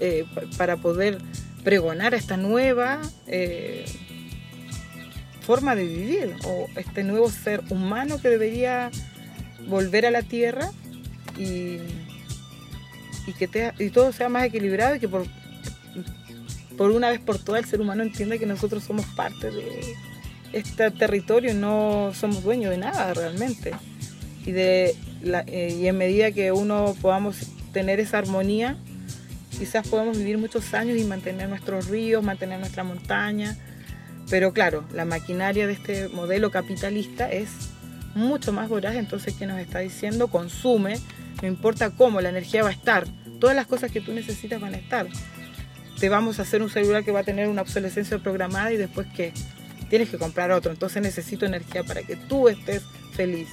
eh, 0.00 0.24
para 0.56 0.76
poder 0.76 1.18
pregonar 1.64 2.14
esta 2.14 2.36
nueva 2.36 3.00
eh, 3.26 3.84
forma 5.42 5.74
de 5.74 5.84
vivir 5.84 6.36
o 6.44 6.66
este 6.76 7.02
nuevo 7.02 7.30
ser 7.30 7.62
humano 7.70 8.20
que 8.20 8.28
debería 8.28 8.90
volver 9.66 10.06
a 10.06 10.10
la 10.10 10.22
tierra 10.22 10.70
y, 11.36 11.78
y 13.26 13.32
que 13.38 13.48
te, 13.48 13.72
y 13.78 13.90
todo 13.90 14.12
sea 14.12 14.28
más 14.28 14.44
equilibrado 14.44 14.96
y 14.96 15.00
que 15.00 15.08
por, 15.08 15.26
por 16.76 16.90
una 16.90 17.10
vez 17.10 17.20
por 17.20 17.38
todas 17.38 17.62
el 17.64 17.68
ser 17.68 17.80
humano 17.80 18.02
entienda 18.02 18.38
que 18.38 18.46
nosotros 18.46 18.84
somos 18.84 19.06
parte 19.06 19.50
de, 19.50 19.94
este 20.52 20.90
territorio 20.90 21.54
no 21.54 22.12
somos 22.14 22.42
dueños 22.42 22.70
de 22.70 22.78
nada 22.78 23.14
realmente. 23.14 23.72
Y, 24.44 24.52
de 24.52 24.96
eh, 25.22 25.78
y 25.78 25.86
en 25.86 25.98
medida 25.98 26.32
que 26.32 26.52
uno 26.52 26.96
podamos 27.00 27.36
tener 27.72 28.00
esa 28.00 28.18
armonía, 28.18 28.76
quizás 29.58 29.86
podamos 29.86 30.18
vivir 30.18 30.38
muchos 30.38 30.72
años 30.74 30.98
y 30.98 31.04
mantener 31.04 31.48
nuestros 31.48 31.88
ríos, 31.88 32.22
mantener 32.22 32.58
nuestra 32.58 32.84
montaña. 32.84 33.56
Pero 34.28 34.52
claro, 34.52 34.84
la 34.92 35.04
maquinaria 35.04 35.66
de 35.66 35.72
este 35.72 36.08
modelo 36.08 36.50
capitalista 36.50 37.30
es 37.30 37.50
mucho 38.14 38.52
más 38.52 38.68
voraz, 38.68 38.96
entonces 38.96 39.34
¿qué 39.38 39.46
nos 39.46 39.58
está 39.58 39.80
diciendo? 39.80 40.28
Consume, 40.28 40.98
no 41.42 41.48
importa 41.48 41.90
cómo, 41.90 42.20
la 42.20 42.28
energía 42.28 42.62
va 42.62 42.70
a 42.70 42.72
estar, 42.72 43.06
todas 43.38 43.56
las 43.56 43.66
cosas 43.66 43.90
que 43.90 44.00
tú 44.00 44.12
necesitas 44.12 44.60
van 44.60 44.74
a 44.74 44.78
estar. 44.78 45.06
Te 45.98 46.08
vamos 46.08 46.38
a 46.38 46.42
hacer 46.42 46.62
un 46.62 46.70
celular 46.70 47.04
que 47.04 47.12
va 47.12 47.20
a 47.20 47.24
tener 47.24 47.48
una 47.48 47.62
obsolescencia 47.62 48.18
programada 48.18 48.72
y 48.72 48.76
después 48.76 49.06
que 49.14 49.32
tienes 49.90 50.08
que 50.08 50.16
comprar 50.16 50.50
otro, 50.52 50.70
entonces 50.72 51.02
necesito 51.02 51.44
energía 51.44 51.84
para 51.84 52.02
que 52.02 52.16
tú 52.16 52.48
estés 52.48 52.82
feliz. 53.12 53.48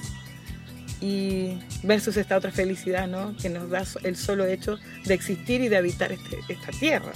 Y 1.00 1.58
versus 1.82 2.16
esta 2.16 2.36
otra 2.36 2.50
felicidad, 2.50 3.06
¿no? 3.06 3.36
Que 3.36 3.50
nos 3.50 3.68
da 3.70 3.84
el 4.02 4.16
solo 4.16 4.46
hecho 4.46 4.78
de 5.04 5.14
existir 5.14 5.60
y 5.60 5.68
de 5.68 5.76
habitar 5.76 6.10
este, 6.10 6.38
esta 6.48 6.72
tierra. 6.72 7.12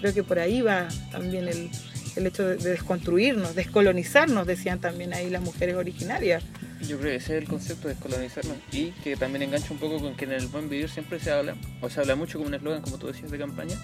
Creo 0.00 0.14
que 0.14 0.24
por 0.24 0.38
ahí 0.38 0.62
va 0.62 0.88
también 1.12 1.46
el, 1.46 1.70
el 2.16 2.26
hecho 2.26 2.46
de, 2.46 2.56
desconstruirnos, 2.56 3.54
descolonizarnos, 3.54 4.46
decían 4.46 4.80
también 4.80 5.12
ahí 5.14 5.30
las 5.30 5.42
mujeres 5.42 5.76
originarias. 5.76 6.42
Yo 6.80 6.98
creo 6.98 7.10
que 7.10 7.16
ese 7.16 7.36
es 7.36 7.42
el 7.42 7.48
concepto 7.48 7.88
de 7.88 7.94
descolonizarnos 7.94 8.56
y 8.72 8.90
que 9.04 9.16
también 9.16 9.42
engancha 9.42 9.72
un 9.72 9.78
poco 9.78 10.00
con 10.00 10.16
que 10.16 10.24
en 10.24 10.32
el 10.32 10.46
buen 10.48 10.68
vivir 10.68 10.88
siempre 10.88 11.20
se 11.20 11.30
habla, 11.30 11.54
o 11.80 11.88
se 11.88 12.00
habla 12.00 12.16
mucho 12.16 12.38
como 12.38 12.48
un 12.48 12.54
eslogan, 12.54 12.82
como 12.82 12.98
tú 12.98 13.06
decías, 13.06 13.30
de 13.30 13.38
campaña, 13.38 13.76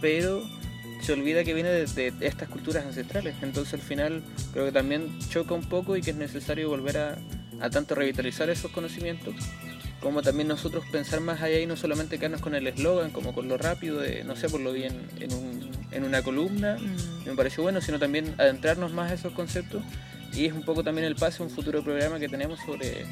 pero 0.00 0.42
se 1.04 1.12
olvida 1.12 1.44
que 1.44 1.52
viene 1.52 1.68
de, 1.68 2.12
estas 2.20 2.48
culturas 2.48 2.84
ancestrales. 2.86 3.34
Entonces 3.42 3.74
al 3.74 3.80
final 3.80 4.22
creo 4.52 4.64
que 4.64 4.72
también 4.72 5.18
choca 5.28 5.54
un 5.54 5.68
poco 5.68 5.96
y 5.96 6.00
que 6.00 6.10
es 6.10 6.16
necesario 6.16 6.68
volver 6.68 6.98
a, 6.98 7.70
tanto 7.70 7.94
revitalizar 7.94 8.50
esos 8.50 8.70
conocimientos, 8.70 9.34
como 10.00 10.22
también 10.22 10.48
nosotros 10.48 10.84
pensar 10.90 11.20
más 11.20 11.40
allá 11.42 11.60
y 11.60 11.66
no 11.66 11.76
solamente 11.76 12.18
quedarnos 12.18 12.40
con 12.40 12.54
el 12.54 12.66
eslogan, 12.66 13.10
como 13.10 13.32
con 13.32 13.48
lo 13.48 13.56
rápido 13.56 14.00
de, 14.00 14.24
no 14.24 14.34
sé, 14.34 14.48
por 14.48 14.60
lo 14.60 14.72
bien 14.72 15.08
en, 15.20 15.30
en, 15.92 16.04
una 16.04 16.22
columna, 16.22 16.76
mm. 16.78 17.28
me 17.28 17.36
pareció 17.36 17.62
bueno, 17.62 17.80
sino 17.80 17.98
también 17.98 18.34
adentrarnos 18.38 18.92
más 18.92 19.12
a 19.12 19.14
esos 19.14 19.32
conceptos 19.32 19.82
y 20.34 20.46
es 20.46 20.52
un 20.52 20.62
poco 20.62 20.82
también 20.82 21.06
el 21.06 21.14
paso 21.14 21.42
a 21.42 21.46
un 21.46 21.52
futuro 21.52 21.82
programa 21.82 22.18
que 22.18 22.28
tenemos 22.28 22.58
sobre, 22.66 23.06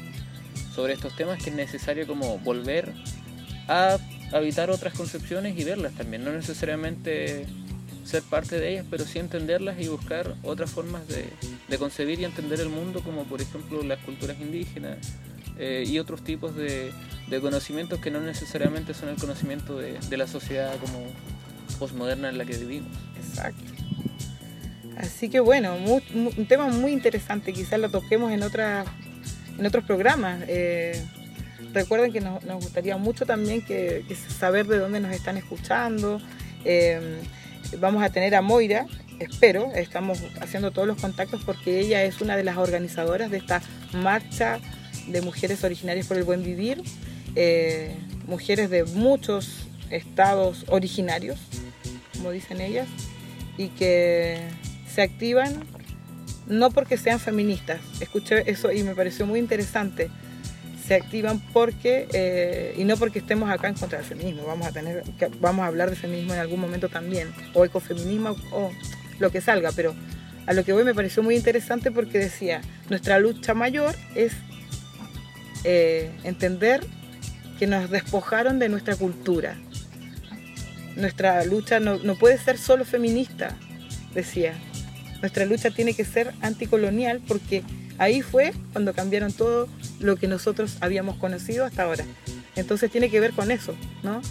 sobre 0.75 0.93
estos 0.93 1.15
temas 1.15 1.41
que 1.41 1.51
es 1.51 1.55
necesario 1.55 2.05
como 2.05 2.37
volver 2.39 2.91
a 3.67 3.97
habitar 4.33 4.69
otras 4.69 4.93
concepciones 4.93 5.57
y 5.57 5.63
verlas 5.63 5.93
también, 5.93 6.23
no 6.23 6.31
necesariamente 6.31 7.45
ser 8.03 8.21
parte 8.23 8.59
de 8.59 8.71
ellas, 8.71 8.85
pero 8.89 9.05
sí 9.05 9.19
entenderlas 9.19 9.79
y 9.79 9.87
buscar 9.87 10.35
otras 10.43 10.69
formas 10.69 11.03
de, 11.07 11.77
concebir 11.77 12.19
y 12.19 12.25
entender 12.25 12.59
el 12.59 12.69
mundo, 12.69 13.01
como 13.01 13.23
por 13.23 13.41
ejemplo 13.41 13.81
las 13.81 13.99
culturas 13.99 14.39
indígenas 14.39 14.97
eh, 15.57 15.83
y 15.87 15.97
otros 15.99 16.23
tipos 16.23 16.55
de, 16.55 16.91
conocimientos 17.41 17.99
que 17.99 18.11
no 18.11 18.21
necesariamente 18.21 18.93
son 18.93 19.09
el 19.09 19.15
conocimiento 19.15 19.77
de, 19.77 20.17
la 20.17 20.27
sociedad 20.27 20.75
como 20.79 21.07
postmoderna 21.79 22.29
en 22.29 22.37
la 22.37 22.45
que 22.45 22.57
vivimos. 22.57 22.91
Exacto. 23.17 23.63
Así 24.97 25.29
que 25.29 25.39
bueno, 25.39 25.75
un 25.75 26.45
tema 26.47 26.67
muy 26.67 26.91
interesante, 26.91 27.51
quizás 27.51 27.79
lo 27.79 27.89
toquemos 27.89 28.31
en, 28.31 28.43
otra, 28.43 28.85
en 29.57 29.65
otros 29.65 29.83
programas. 29.83 30.43
Eh, 30.47 31.03
recuerden 31.73 32.13
que 32.13 32.21
nos, 32.21 32.43
gustaría 32.43 32.97
mucho 32.97 33.25
también 33.25 33.63
que, 33.63 34.05
saber 34.29 34.67
de 34.67 34.77
dónde 34.77 34.99
nos 34.99 35.11
están 35.11 35.37
escuchando. 35.37 36.21
Eh, 36.65 37.19
vamos 37.79 38.03
a 38.03 38.09
tener 38.09 38.35
a 38.35 38.41
Moira, 38.41 38.87
espero, 39.19 39.71
estamos 39.75 40.19
haciendo 40.41 40.71
todos 40.71 40.87
los 40.87 40.99
contactos 40.99 41.41
porque 41.45 41.79
ella 41.79 42.03
es 42.03 42.21
una 42.21 42.35
de 42.35 42.43
las 42.43 42.57
organizadoras 42.57 43.31
de 43.31 43.37
esta 43.37 43.61
marcha 43.93 44.59
de 45.07 45.21
mujeres 45.21 45.63
originarias 45.63 46.07
por 46.07 46.17
el 46.17 46.23
buen 46.23 46.43
vivir, 46.43 46.81
eh, 47.35 47.95
mujeres 48.27 48.69
de 48.69 48.83
muchos 48.83 49.67
estados 49.89 50.65
originarios, 50.67 51.39
como 52.13 52.31
dicen 52.31 52.61
ellas, 52.61 52.87
y 53.57 53.67
que 53.69 54.39
se 54.93 55.01
activan 55.01 55.63
no 56.47 56.71
porque 56.71 56.97
sean 56.97 57.19
feministas, 57.19 57.79
escuché 57.99 58.49
eso 58.49 58.71
y 58.71 58.83
me 58.83 58.95
pareció 58.95 59.25
muy 59.25 59.39
interesante, 59.39 60.09
se 60.85 60.95
activan 60.95 61.39
porque, 61.53 62.07
eh, 62.13 62.73
y 62.77 62.83
no 62.83 62.97
porque 62.97 63.19
estemos 63.19 63.49
acá 63.49 63.69
en 63.69 63.75
contra 63.75 63.99
del 63.99 64.07
feminismo, 64.07 64.43
vamos 64.45 64.67
a, 64.67 64.71
tener, 64.71 65.03
vamos 65.39 65.63
a 65.63 65.67
hablar 65.67 65.89
de 65.89 65.95
feminismo 65.95 66.33
en 66.33 66.39
algún 66.39 66.59
momento 66.59 66.89
también, 66.89 67.33
o 67.53 67.63
ecofeminismo, 67.63 68.35
o 68.51 68.71
lo 69.19 69.31
que 69.31 69.39
salga, 69.39 69.71
pero 69.71 69.95
a 70.45 70.53
lo 70.53 70.65
que 70.65 70.73
voy 70.73 70.83
me 70.83 70.93
pareció 70.93 71.23
muy 71.23 71.35
interesante 71.35 71.89
porque 71.91 72.17
decía, 72.17 72.61
nuestra 72.89 73.17
lucha 73.19 73.53
mayor 73.53 73.95
es 74.15 74.33
eh, 75.63 76.11
entender 76.23 76.81
que 77.59 77.67
nos 77.67 77.89
despojaron 77.89 78.59
de 78.59 78.67
nuestra 78.67 78.95
cultura. 78.95 79.55
Nuestra 80.97 81.43
lucha 81.45 81.79
no, 81.79 81.97
no 81.97 82.15
puede 82.15 82.37
ser 82.37 82.57
solo 82.57 82.83
feminista, 82.83 83.55
decía. 84.13 84.53
Nuestra 85.21 85.45
lucha 85.45 85.71
tiene 85.71 85.93
que 85.93 86.03
ser 86.03 86.33
anticolonial 86.41 87.21
porque 87.25 87.63
Ahí 87.97 88.21
fue 88.21 88.53
cuando 88.71 88.93
cambiaron 88.93 89.31
todo 89.31 89.67
lo 89.99 90.15
que 90.15 90.27
nosotros 90.27 90.77
habíamos 90.81 91.17
conocido 91.17 91.65
hasta 91.65 91.83
ahora. 91.83 92.05
Entonces 92.55 92.91
tiene 92.91 93.09
que 93.09 93.19
ver 93.19 93.33
con 93.33 93.51
eso, 93.51 93.75
¿no? 94.01 94.21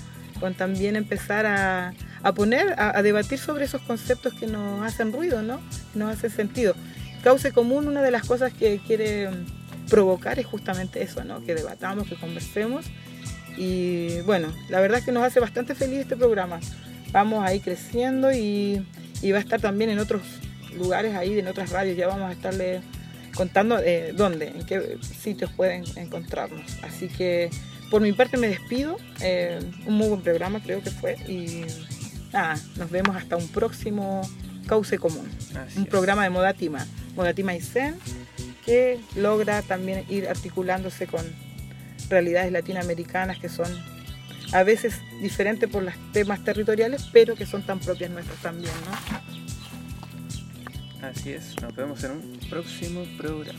Con 0.41 0.55
también 0.55 0.97
empezar 0.97 1.47
a, 1.47 1.95
poner, 2.35 2.75
a, 2.79 3.03
debatir 3.03 3.39
sobre 3.39 3.65
esos 3.65 3.81
conceptos 3.83 4.35
que 4.35 4.47
nos 4.47 4.85
hacen 4.85 5.13
ruido, 5.13 5.43
¿no? 5.43 5.61
Nos 5.95 6.17
hacen 6.17 6.31
sentido. 6.31 6.75
Cauce 7.23 7.53
común, 7.53 7.87
una 7.87 8.03
de 8.03 8.11
las 8.11 8.27
cosas 8.27 8.53
que 8.53 8.81
quiere 8.85 9.31
provocar 9.89 10.39
es 10.39 10.47
justamente 10.47 11.03
eso, 11.03 11.23
¿no? 11.25 11.45
Que 11.45 11.55
debatamos, 11.55 12.09
que 12.09 12.17
conversemos. 12.17 12.87
Y 13.57 14.21
bueno, 14.23 14.53
la 14.69 14.81
verdad 14.81 14.99
es 14.99 15.05
que 15.05 15.13
nos 15.13 15.23
hace 15.23 15.39
bastante 15.39 15.75
feliz 15.75 16.01
este 16.01 16.17
programa. 16.17 16.59
Vamos 17.13 17.45
ahí 17.45 17.61
creciendo 17.61 18.33
y, 18.33 18.85
y 19.21 19.33
va 19.33 19.39
a 19.39 19.41
estar 19.41 19.61
también 19.61 19.91
en 19.91 19.99
otros 19.99 20.23
lugares 20.77 21.15
ahí, 21.15 21.39
en 21.39 21.47
otras 21.47 21.71
radios. 21.71 21.97
Ya 21.97 22.09
vamos 22.09 22.29
a 22.29 22.33
estarle 22.33 22.81
contando 23.35 23.79
eh, 23.79 24.13
dónde, 24.15 24.49
en 24.49 24.65
qué 24.67 24.99
sitios 25.03 25.51
pueden 25.53 25.85
encontrarnos. 25.97 26.79
Así 26.83 27.09
que 27.09 27.51
por 27.91 28.03
mi 28.03 28.13
parte 28.13 28.37
me 28.37 28.49
despido. 28.49 28.97
Eh, 29.21 29.61
un 29.87 29.95
muy 29.95 30.09
buen 30.09 30.23
programa 30.23 30.61
creo 30.61 30.83
que 30.83 30.91
fue. 30.91 31.17
Y 31.29 31.65
nada, 32.33 32.59
nos 32.77 32.91
vemos 32.91 33.17
hasta 33.17 33.37
un 33.37 33.49
próximo 33.49 34.23
Cauce 34.67 34.99
Común. 34.99 35.29
un 35.77 35.87
programa 35.87 36.25
de 36.25 36.31
Modatima. 36.31 36.87
Modatima 37.15 37.55
y 37.55 37.61
Zen 37.61 37.97
que 38.65 39.01
logra 39.17 39.63
también 39.63 40.05
ir 40.09 40.29
articulándose 40.29 41.07
con 41.07 41.25
realidades 42.09 42.53
latinoamericanas 42.53 43.39
que 43.39 43.49
son 43.49 43.67
a 44.53 44.63
veces 44.63 44.95
diferentes 45.21 45.69
por 45.69 45.83
los 45.83 45.95
temas 46.13 46.45
territoriales, 46.45 47.09
pero 47.13 47.35
que 47.35 47.47
son 47.47 47.63
tan 47.63 47.81
propias 47.81 48.11
nuestras 48.11 48.39
también, 48.39 48.73
¿no? 48.85 49.52
Así 51.03 51.33
es, 51.33 51.61
nos 51.61 51.75
vemos 51.75 52.05
en 52.05 52.13
un 52.13 52.39
próximo 52.49 53.05
programa. 53.19 53.59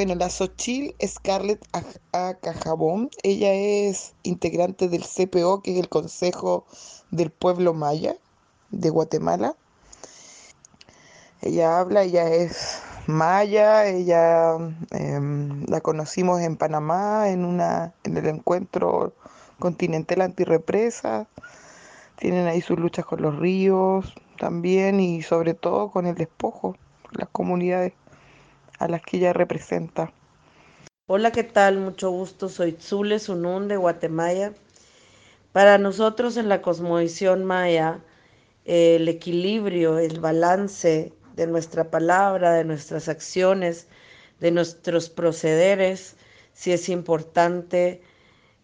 Bueno, 0.00 0.14
la 0.14 0.30
Xochil 0.30 0.94
Scarlett 1.06 1.62
Acajabón, 2.12 3.10
ella 3.22 3.52
es 3.52 4.14
integrante 4.22 4.88
del 4.88 5.04
CPO, 5.04 5.60
que 5.60 5.72
es 5.72 5.78
el 5.78 5.90
Consejo 5.90 6.64
del 7.10 7.30
Pueblo 7.30 7.74
Maya 7.74 8.16
de 8.70 8.88
Guatemala. 8.88 9.56
Ella 11.42 11.78
habla, 11.78 12.04
ella 12.04 12.32
es 12.32 12.80
maya, 13.06 13.88
ella 13.88 14.54
em, 14.90 15.66
la 15.66 15.82
conocimos 15.82 16.40
en 16.40 16.56
Panamá 16.56 17.28
en, 17.28 17.44
una, 17.44 17.92
en 18.02 18.16
el 18.16 18.26
encuentro 18.26 19.12
continental 19.58 20.22
antirrepresa. 20.22 21.28
Tienen 22.16 22.46
ahí 22.46 22.62
sus 22.62 22.78
luchas 22.78 23.04
con 23.04 23.20
los 23.20 23.38
ríos 23.38 24.14
también 24.38 24.98
y 24.98 25.20
sobre 25.20 25.52
todo 25.52 25.90
con 25.90 26.06
el 26.06 26.14
despojo, 26.14 26.74
las 27.12 27.28
comunidades 27.28 27.92
a 28.80 28.88
las 28.88 29.02
que 29.02 29.18
ella 29.18 29.32
representa. 29.32 30.12
Hola, 31.06 31.30
¿qué 31.30 31.44
tal? 31.44 31.78
Mucho 31.78 32.10
gusto. 32.10 32.48
Soy 32.48 32.76
Zule 32.80 33.18
Sunun 33.18 33.68
de 33.68 33.76
Guatemala. 33.76 34.52
Para 35.52 35.78
nosotros 35.78 36.36
en 36.36 36.48
la 36.48 36.62
cosmovisión 36.62 37.44
maya, 37.44 38.00
el 38.64 39.08
equilibrio, 39.08 39.98
el 39.98 40.18
balance 40.18 41.12
de 41.36 41.46
nuestra 41.46 41.90
palabra, 41.90 42.54
de 42.54 42.64
nuestras 42.64 43.08
acciones, 43.08 43.86
de 44.40 44.50
nuestros 44.50 45.10
procederes, 45.10 46.16
sí 46.54 46.72
es 46.72 46.88
importante 46.88 48.00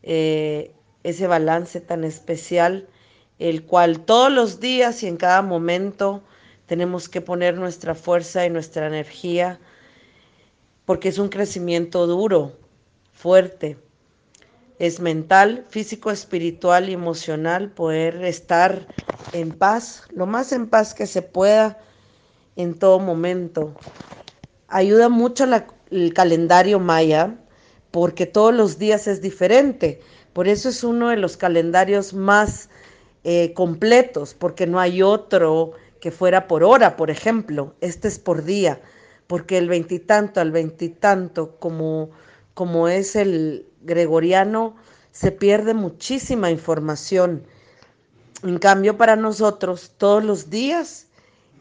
eh, 0.03 0.73
ese 1.03 1.27
balance 1.27 1.81
tan 1.81 2.05
especial, 2.05 2.89
el 3.39 3.65
cual 3.65 4.01
todos 4.01 4.33
los 4.33 4.61
días 4.61 5.03
y 5.03 5.09
en 5.09 5.17
cada 5.17 5.43
momento 5.43 6.23
tenemos 6.67 7.09
que 7.09 7.21
poner 7.21 7.57
nuestra 7.57 7.95
fuerza 7.95 8.47
y 8.47 8.51
nuestra 8.51 8.87
energía 8.87 9.59
porque 10.87 11.09
es 11.09 11.19
un 11.19 11.29
crecimiento 11.29 12.07
duro, 12.07 12.53
fuerte. 13.13 13.77
Es 14.79 15.01
mental, 15.01 15.67
físico, 15.69 16.11
espiritual 16.11 16.89
y 16.89 16.93
emocional 16.93 17.71
poder 17.71 18.25
estar 18.25 18.87
en 19.33 19.51
paz, 19.51 20.05
lo 20.15 20.27
más 20.27 20.53
en 20.53 20.69
paz 20.69 20.95
que 20.95 21.07
se 21.07 21.23
pueda 21.23 21.79
en 22.55 22.79
todo 22.79 23.01
momento. 23.01 23.75
Ayuda 24.69 25.09
mucho 25.09 25.45
el 25.91 26.15
calendario 26.15 26.79
maya 26.79 27.37
porque 27.91 28.27
todos 28.27 28.55
los 28.55 28.79
días 28.79 29.07
es 29.09 29.21
diferente. 29.21 30.01
Por 30.33 30.47
eso 30.47 30.69
es 30.69 30.85
uno 30.85 31.09
de 31.09 31.17
los 31.17 31.37
calendarios 31.37 32.13
más 32.13 32.69
eh, 33.25 33.55
completos, 33.55 34.35
porque 34.35 34.67
no 34.67 34.79
hay 34.79 35.03
otro 35.03 35.73
que 36.01 36.11
fuera 36.11 36.47
por 36.47 36.63
hora, 36.63 36.97
por 36.97 37.11
ejemplo. 37.11 37.75
Este 37.81 38.09
es 38.09 38.19
por 38.19 38.45
día 38.45 38.81
porque 39.27 39.59
el 39.59 39.69
veintitanto 39.69 40.41
al 40.41 40.53
veintitanto, 40.53 41.57
como, 41.59 42.11
como 42.55 42.89
es 42.89 43.17
el 43.17 43.67
gregoriano, 43.83 44.77
se 45.13 45.33
pierde 45.33 45.75
muchísima 45.75 46.51
información. 46.51 47.43
En 48.43 48.59
cambio, 48.59 48.97
para 48.97 49.17
nosotros, 49.17 49.93
todos 49.97 50.23
los 50.23 50.51
días 50.51 51.07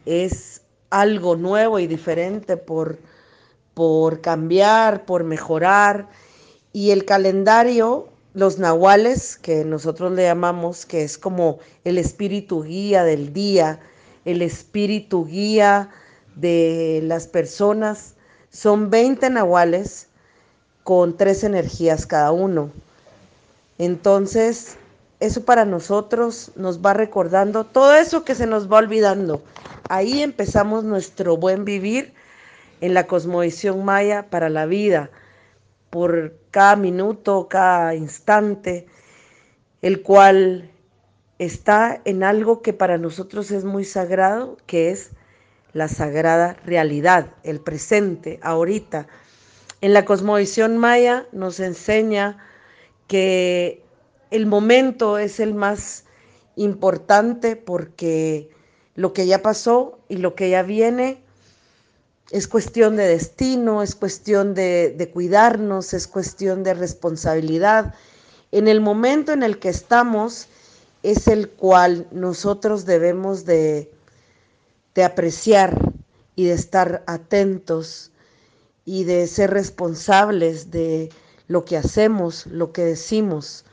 es 0.04 0.60
algo 0.90 1.36
nuevo 1.36 1.78
y 1.78 1.86
diferente 1.86 2.56
por, 2.56 2.98
por 3.74 4.20
cambiar, 4.20 5.04
por 5.06 5.24
mejorar. 5.24 6.08
Y 6.72 6.90
el 6.90 7.04
calendario, 7.04 8.08
los 8.34 8.58
nahuales, 8.58 9.36
que 9.38 9.64
nosotros 9.64 10.12
le 10.12 10.24
llamamos, 10.24 10.84
que 10.84 11.02
es 11.02 11.16
como 11.16 11.58
el 11.84 11.98
espíritu 11.98 12.62
guía 12.62 13.02
del 13.02 13.32
día, 13.32 13.80
el 14.26 14.42
espíritu 14.42 15.24
guía 15.24 15.88
de 16.36 17.00
las 17.02 17.26
personas, 17.26 18.14
son 18.50 18.90
20 18.90 19.28
nahuales 19.30 20.08
con 20.84 21.16
tres 21.16 21.42
energías 21.42 22.06
cada 22.06 22.30
uno. 22.30 22.70
Entonces, 23.78 24.76
eso 25.18 25.44
para 25.44 25.64
nosotros 25.64 26.52
nos 26.56 26.80
va 26.80 26.94
recordando 26.94 27.64
todo 27.64 27.94
eso 27.94 28.24
que 28.24 28.34
se 28.34 28.46
nos 28.46 28.70
va 28.70 28.78
olvidando. 28.78 29.42
Ahí 29.88 30.22
empezamos 30.22 30.84
nuestro 30.84 31.36
buen 31.36 31.64
vivir 31.64 32.14
en 32.80 32.94
la 32.94 33.06
cosmovisión 33.06 33.84
maya 33.84 34.26
para 34.28 34.48
la 34.48 34.66
vida, 34.66 35.10
por 35.90 36.34
cada 36.50 36.76
minuto, 36.76 37.48
cada 37.48 37.94
instante, 37.94 38.86
el 39.82 40.02
cual 40.02 40.70
está 41.38 42.00
en 42.04 42.22
algo 42.22 42.62
que 42.62 42.72
para 42.72 42.98
nosotros 42.98 43.50
es 43.50 43.64
muy 43.64 43.84
sagrado, 43.84 44.56
que 44.66 44.90
es 44.90 45.10
la 45.76 45.88
sagrada 45.88 46.56
realidad, 46.64 47.34
el 47.42 47.60
presente, 47.60 48.40
ahorita. 48.42 49.08
En 49.82 49.92
la 49.92 50.06
cosmovisión 50.06 50.78
maya 50.78 51.26
nos 51.32 51.60
enseña 51.60 52.38
que 53.08 53.84
el 54.30 54.46
momento 54.46 55.18
es 55.18 55.38
el 55.38 55.52
más 55.52 56.04
importante 56.56 57.56
porque 57.56 58.48
lo 58.94 59.12
que 59.12 59.26
ya 59.26 59.42
pasó 59.42 59.98
y 60.08 60.16
lo 60.16 60.34
que 60.34 60.48
ya 60.48 60.62
viene 60.62 61.22
es 62.30 62.48
cuestión 62.48 62.96
de 62.96 63.06
destino, 63.06 63.82
es 63.82 63.94
cuestión 63.94 64.54
de, 64.54 64.94
de, 64.96 65.10
cuidarnos, 65.10 65.92
es 65.92 66.08
cuestión 66.08 66.62
de 66.62 66.72
responsabilidad. 66.72 67.94
En 68.50 68.66
el 68.66 68.80
momento 68.80 69.34
en 69.34 69.42
el 69.42 69.58
que 69.58 69.68
estamos 69.68 70.48
es 71.02 71.28
el 71.28 71.50
cual 71.50 72.06
nosotros 72.12 72.86
debemos 72.86 73.44
de, 73.44 73.90
de 74.96 75.04
apreciar 75.04 75.78
y 76.34 76.46
de 76.46 76.54
estar 76.54 77.04
atentos 77.06 78.10
y 78.84 79.04
de 79.04 79.26
ser 79.26 79.50
responsables 79.50 80.70
de 80.70 81.10
lo 81.48 81.64
que 81.64 81.76
hacemos, 81.76 82.46
lo 82.46 82.72
que 82.72 82.82
decimos. 82.84 83.64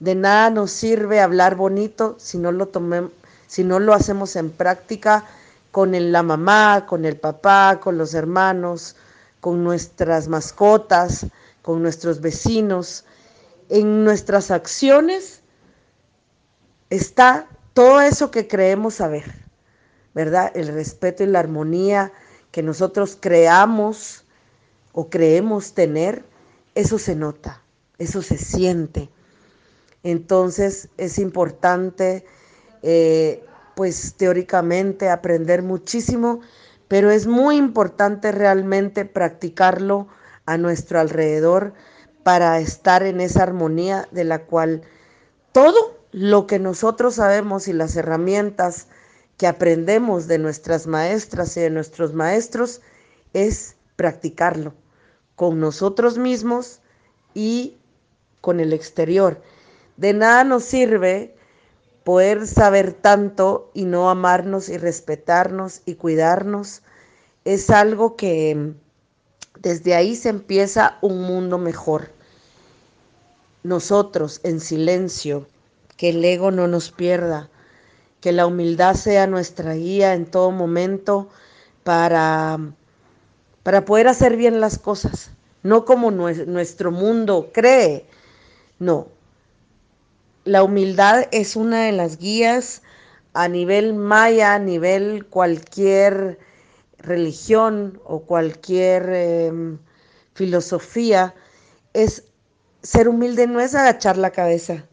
De 0.00 0.14
nada 0.14 0.48
nos 0.50 0.70
sirve 0.70 1.20
hablar 1.20 1.56
bonito 1.56 2.14
si 2.18 2.38
no 2.38 2.52
lo, 2.52 2.68
tomemos, 2.68 3.10
si 3.48 3.64
no 3.64 3.80
lo 3.80 3.92
hacemos 3.92 4.36
en 4.36 4.50
práctica 4.50 5.24
con 5.72 5.94
el, 5.94 6.12
la 6.12 6.22
mamá, 6.22 6.86
con 6.86 7.04
el 7.04 7.16
papá, 7.16 7.80
con 7.82 7.98
los 7.98 8.14
hermanos, 8.14 8.94
con 9.40 9.64
nuestras 9.64 10.28
mascotas, 10.28 11.26
con 11.62 11.82
nuestros 11.82 12.20
vecinos. 12.20 13.04
En 13.70 14.04
nuestras 14.04 14.52
acciones 14.52 15.40
está 16.90 17.48
todo 17.74 18.00
eso 18.00 18.30
que 18.30 18.46
creemos 18.46 18.94
saber, 18.94 19.47
¿verdad? 20.18 20.50
El 20.56 20.66
respeto 20.66 21.22
y 21.22 21.26
la 21.26 21.38
armonía 21.38 22.10
que 22.50 22.60
nosotros 22.60 23.16
creamos 23.20 24.24
o 24.90 25.10
creemos 25.10 25.74
tener, 25.74 26.24
eso 26.74 26.98
se 26.98 27.14
nota, 27.14 27.62
eso 27.98 28.20
se 28.20 28.36
siente. 28.36 29.10
Entonces 30.02 30.88
es 30.96 31.20
importante, 31.20 32.24
eh, 32.82 33.44
pues 33.76 34.14
teóricamente, 34.16 35.08
aprender 35.08 35.62
muchísimo, 35.62 36.40
pero 36.88 37.12
es 37.12 37.28
muy 37.28 37.56
importante 37.56 38.32
realmente 38.32 39.04
practicarlo 39.04 40.08
a 40.46 40.58
nuestro 40.58 40.98
alrededor 40.98 41.74
para 42.24 42.58
estar 42.58 43.04
en 43.04 43.20
esa 43.20 43.44
armonía 43.44 44.08
de 44.10 44.24
la 44.24 44.40
cual 44.46 44.82
todo 45.52 45.96
lo 46.10 46.48
que 46.48 46.58
nosotros 46.58 47.14
sabemos 47.14 47.68
y 47.68 47.72
las 47.72 47.94
herramientas 47.94 48.88
que 49.38 49.46
aprendemos 49.46 50.26
de 50.26 50.38
nuestras 50.38 50.86
maestras 50.86 51.56
y 51.56 51.60
de 51.60 51.70
nuestros 51.70 52.12
maestros 52.12 52.82
es 53.32 53.76
practicarlo 53.96 54.74
con 55.36 55.60
nosotros 55.60 56.18
mismos 56.18 56.80
y 57.34 57.76
con 58.40 58.58
el 58.58 58.72
exterior. 58.72 59.40
De 59.96 60.12
nada 60.12 60.42
nos 60.42 60.64
sirve 60.64 61.36
poder 62.02 62.48
saber 62.48 62.92
tanto 62.92 63.70
y 63.74 63.84
no 63.84 64.10
amarnos 64.10 64.68
y 64.68 64.76
respetarnos 64.76 65.82
y 65.86 65.94
cuidarnos. 65.94 66.82
Es 67.44 67.70
algo 67.70 68.16
que 68.16 68.72
desde 69.60 69.94
ahí 69.94 70.16
se 70.16 70.30
empieza 70.30 70.98
un 71.00 71.22
mundo 71.22 71.58
mejor. 71.58 72.10
Nosotros 73.62 74.40
en 74.42 74.58
silencio, 74.58 75.46
que 75.96 76.08
el 76.10 76.24
ego 76.24 76.50
no 76.50 76.66
nos 76.66 76.90
pierda, 76.90 77.50
que 78.20 78.32
la 78.32 78.46
humildad 78.46 78.94
sea 78.94 79.26
nuestra 79.26 79.74
guía 79.74 80.14
en 80.14 80.26
todo 80.26 80.50
momento 80.50 81.28
para, 81.84 82.58
para 83.62 83.84
poder 83.84 84.08
hacer 84.08 84.36
bien 84.36 84.60
las 84.60 84.78
cosas, 84.78 85.30
no 85.62 85.84
como 85.84 86.10
nuestro 86.10 86.90
mundo 86.90 87.50
cree, 87.52 88.06
no, 88.78 89.08
la 90.44 90.62
humildad 90.62 91.26
es 91.30 91.56
una 91.56 91.84
de 91.84 91.92
las 91.92 92.18
guías 92.18 92.82
a 93.34 93.48
nivel 93.48 93.94
maya, 93.94 94.54
a 94.54 94.58
nivel 94.58 95.26
cualquier 95.26 96.38
religión 96.98 98.00
o 98.04 98.20
cualquier 98.20 99.08
eh, 99.12 99.52
filosofía, 100.34 101.34
es 101.92 102.24
ser 102.82 103.08
humilde 103.08 103.46
no 103.46 103.60
es 103.60 103.74
agachar 103.74 104.16
la 104.16 104.30
cabeza, 104.30 104.84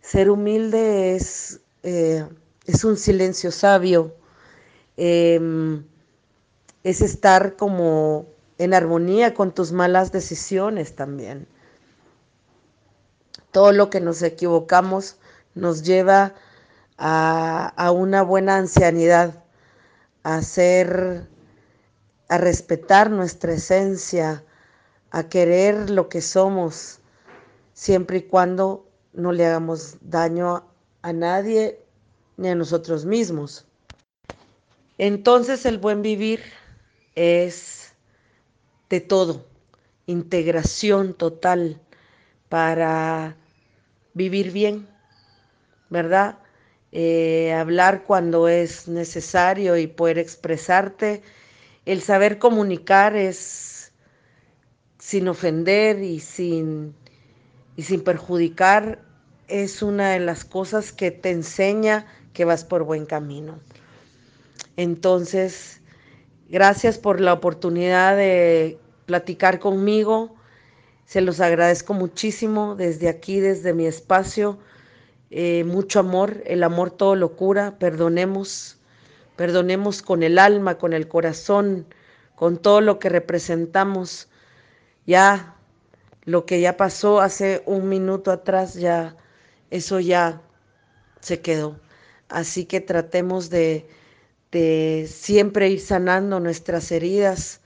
ser 0.00 0.30
humilde 0.30 1.14
es, 1.14 1.60
eh, 1.82 2.26
es 2.66 2.84
un 2.84 2.96
silencio 2.96 3.50
sabio, 3.50 4.14
eh, 4.96 5.40
es 6.84 7.00
estar 7.00 7.56
como 7.56 8.26
en 8.58 8.74
armonía 8.74 9.34
con 9.34 9.52
tus 9.52 9.72
malas 9.72 10.12
decisiones 10.12 10.94
también. 10.94 11.46
Todo 13.50 13.72
lo 13.72 13.90
que 13.90 14.00
nos 14.00 14.22
equivocamos 14.22 15.16
nos 15.54 15.82
lleva 15.82 16.34
a, 16.98 17.72
a 17.76 17.90
una 17.90 18.22
buena 18.22 18.56
ancianidad, 18.56 19.44
a 20.22 20.40
ser, 20.42 21.28
a 22.28 22.38
respetar 22.38 23.10
nuestra 23.10 23.52
esencia, 23.52 24.44
a 25.10 25.24
querer 25.24 25.90
lo 25.90 26.08
que 26.08 26.20
somos, 26.20 27.00
siempre 27.74 28.18
y 28.18 28.22
cuando 28.22 28.86
no 29.12 29.32
le 29.32 29.46
hagamos 29.46 29.96
daño 30.00 30.64
a 31.02 31.12
nadie 31.12 31.81
ni 32.42 32.48
a 32.48 32.54
nosotros 32.56 33.06
mismos. 33.06 33.64
Entonces 34.98 35.64
el 35.64 35.78
buen 35.78 36.02
vivir 36.02 36.40
es 37.14 37.94
de 38.90 39.00
todo, 39.00 39.46
integración 40.06 41.14
total 41.14 41.80
para 42.48 43.36
vivir 44.12 44.50
bien, 44.50 44.88
¿verdad? 45.88 46.38
Eh, 46.90 47.52
hablar 47.54 48.02
cuando 48.04 48.48
es 48.48 48.88
necesario 48.88 49.78
y 49.78 49.86
poder 49.86 50.18
expresarte. 50.18 51.22
El 51.86 52.02
saber 52.02 52.38
comunicar 52.38 53.16
es 53.16 53.92
sin 54.98 55.28
ofender 55.28 56.02
y 56.02 56.18
sin, 56.18 56.94
y 57.76 57.82
sin 57.84 58.02
perjudicar 58.02 59.00
es 59.46 59.82
una 59.82 60.10
de 60.10 60.20
las 60.20 60.44
cosas 60.44 60.92
que 60.92 61.10
te 61.10 61.30
enseña 61.30 62.06
que 62.32 62.44
vas 62.44 62.64
por 62.64 62.84
buen 62.84 63.06
camino. 63.06 63.58
Entonces, 64.76 65.80
gracias 66.48 66.98
por 66.98 67.20
la 67.20 67.32
oportunidad 67.32 68.16
de 68.16 68.78
platicar 69.06 69.58
conmigo 69.58 70.34
se 71.12 71.20
los 71.20 71.40
agradezco 71.40 71.92
muchísimo 71.92 72.74
desde 72.74 73.10
aquí, 73.10 73.38
desde 73.38 73.74
mi 73.74 73.84
espacio. 73.84 74.58
Eh, 75.30 75.62
mucho 75.64 76.00
amor, 76.00 76.42
el 76.46 76.62
amor 76.62 76.90
todo 76.90 77.16
lo 77.16 77.36
cura. 77.36 77.78
Perdonemos, 77.78 78.78
perdonemos 79.36 80.00
con 80.00 80.22
el 80.22 80.38
alma, 80.38 80.78
con 80.78 80.94
el 80.94 81.08
corazón, 81.08 81.86
con 82.34 82.56
todo 82.56 82.80
lo 82.80 82.98
que 82.98 83.10
representamos. 83.10 84.30
Ya 85.06 85.54
lo 86.24 86.46
que 86.46 86.62
ya 86.62 86.78
pasó 86.78 87.20
hace 87.20 87.62
un 87.66 87.90
minuto 87.90 88.30
atrás, 88.30 88.72
ya 88.72 89.14
eso 89.70 90.00
ya 90.00 90.40
se 91.20 91.42
quedó. 91.42 91.78
Así 92.32 92.64
que 92.64 92.80
tratemos 92.80 93.50
de, 93.50 93.86
de 94.50 95.06
siempre 95.10 95.68
ir 95.68 95.80
sanando 95.80 96.40
nuestras 96.40 96.90
heridas 96.90 97.60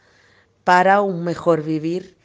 para 0.65 1.01
un 1.01 1.23
mejor 1.23 1.63
vivir 1.63 2.17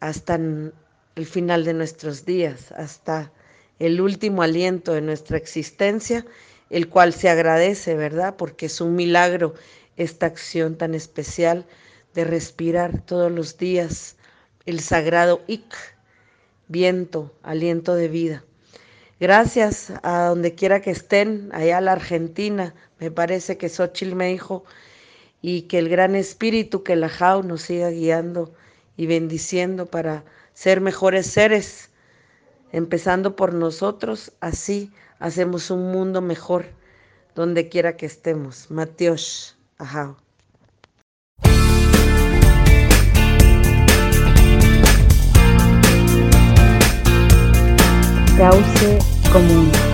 hasta 0.00 0.36
el 0.36 1.26
final 1.26 1.64
de 1.64 1.74
nuestros 1.74 2.24
días, 2.24 2.72
hasta 2.72 3.30
el 3.78 4.00
último 4.00 4.42
aliento 4.42 4.94
de 4.94 5.02
nuestra 5.02 5.36
existencia, 5.36 6.24
el 6.70 6.88
cual 6.88 7.12
se 7.12 7.28
agradece, 7.28 7.94
¿verdad? 7.94 8.36
Porque 8.36 8.66
es 8.66 8.80
un 8.80 8.94
milagro 8.96 9.54
esta 9.96 10.26
acción 10.26 10.76
tan 10.76 10.94
especial 10.94 11.66
de 12.14 12.24
respirar 12.24 13.02
todos 13.02 13.30
los 13.30 13.58
días 13.58 14.16
el 14.64 14.80
sagrado 14.80 15.42
Ik, 15.46 15.74
viento, 16.68 17.34
aliento 17.42 17.94
de 17.94 18.08
vida. 18.08 18.44
Gracias 19.18 19.94
a 20.02 20.26
donde 20.26 20.54
quiera 20.54 20.82
que 20.82 20.90
estén, 20.90 21.48
allá 21.52 21.80
la 21.80 21.92
Argentina, 21.92 22.74
me 22.98 23.10
parece 23.10 23.56
que 23.56 23.70
Xochitl 23.70 24.14
me 24.14 24.28
dijo, 24.28 24.64
y 25.40 25.62
que 25.62 25.78
el 25.78 25.88
gran 25.88 26.14
espíritu 26.14 26.82
que 26.82 26.96
la 26.96 27.08
Jau 27.08 27.42
nos 27.42 27.62
siga 27.62 27.88
guiando 27.88 28.52
y 28.96 29.06
bendiciendo 29.06 29.86
para 29.86 30.24
ser 30.52 30.82
mejores 30.82 31.26
seres, 31.28 31.90
empezando 32.72 33.36
por 33.36 33.54
nosotros, 33.54 34.32
así 34.40 34.92
hacemos 35.18 35.70
un 35.70 35.92
mundo 35.92 36.20
mejor 36.20 36.66
donde 37.34 37.70
quiera 37.70 37.96
que 37.96 38.04
estemos. 38.04 38.70
Mateos, 38.70 39.56
ajá. 39.78 40.16
Cauce 48.36 48.98
común. 49.32 49.85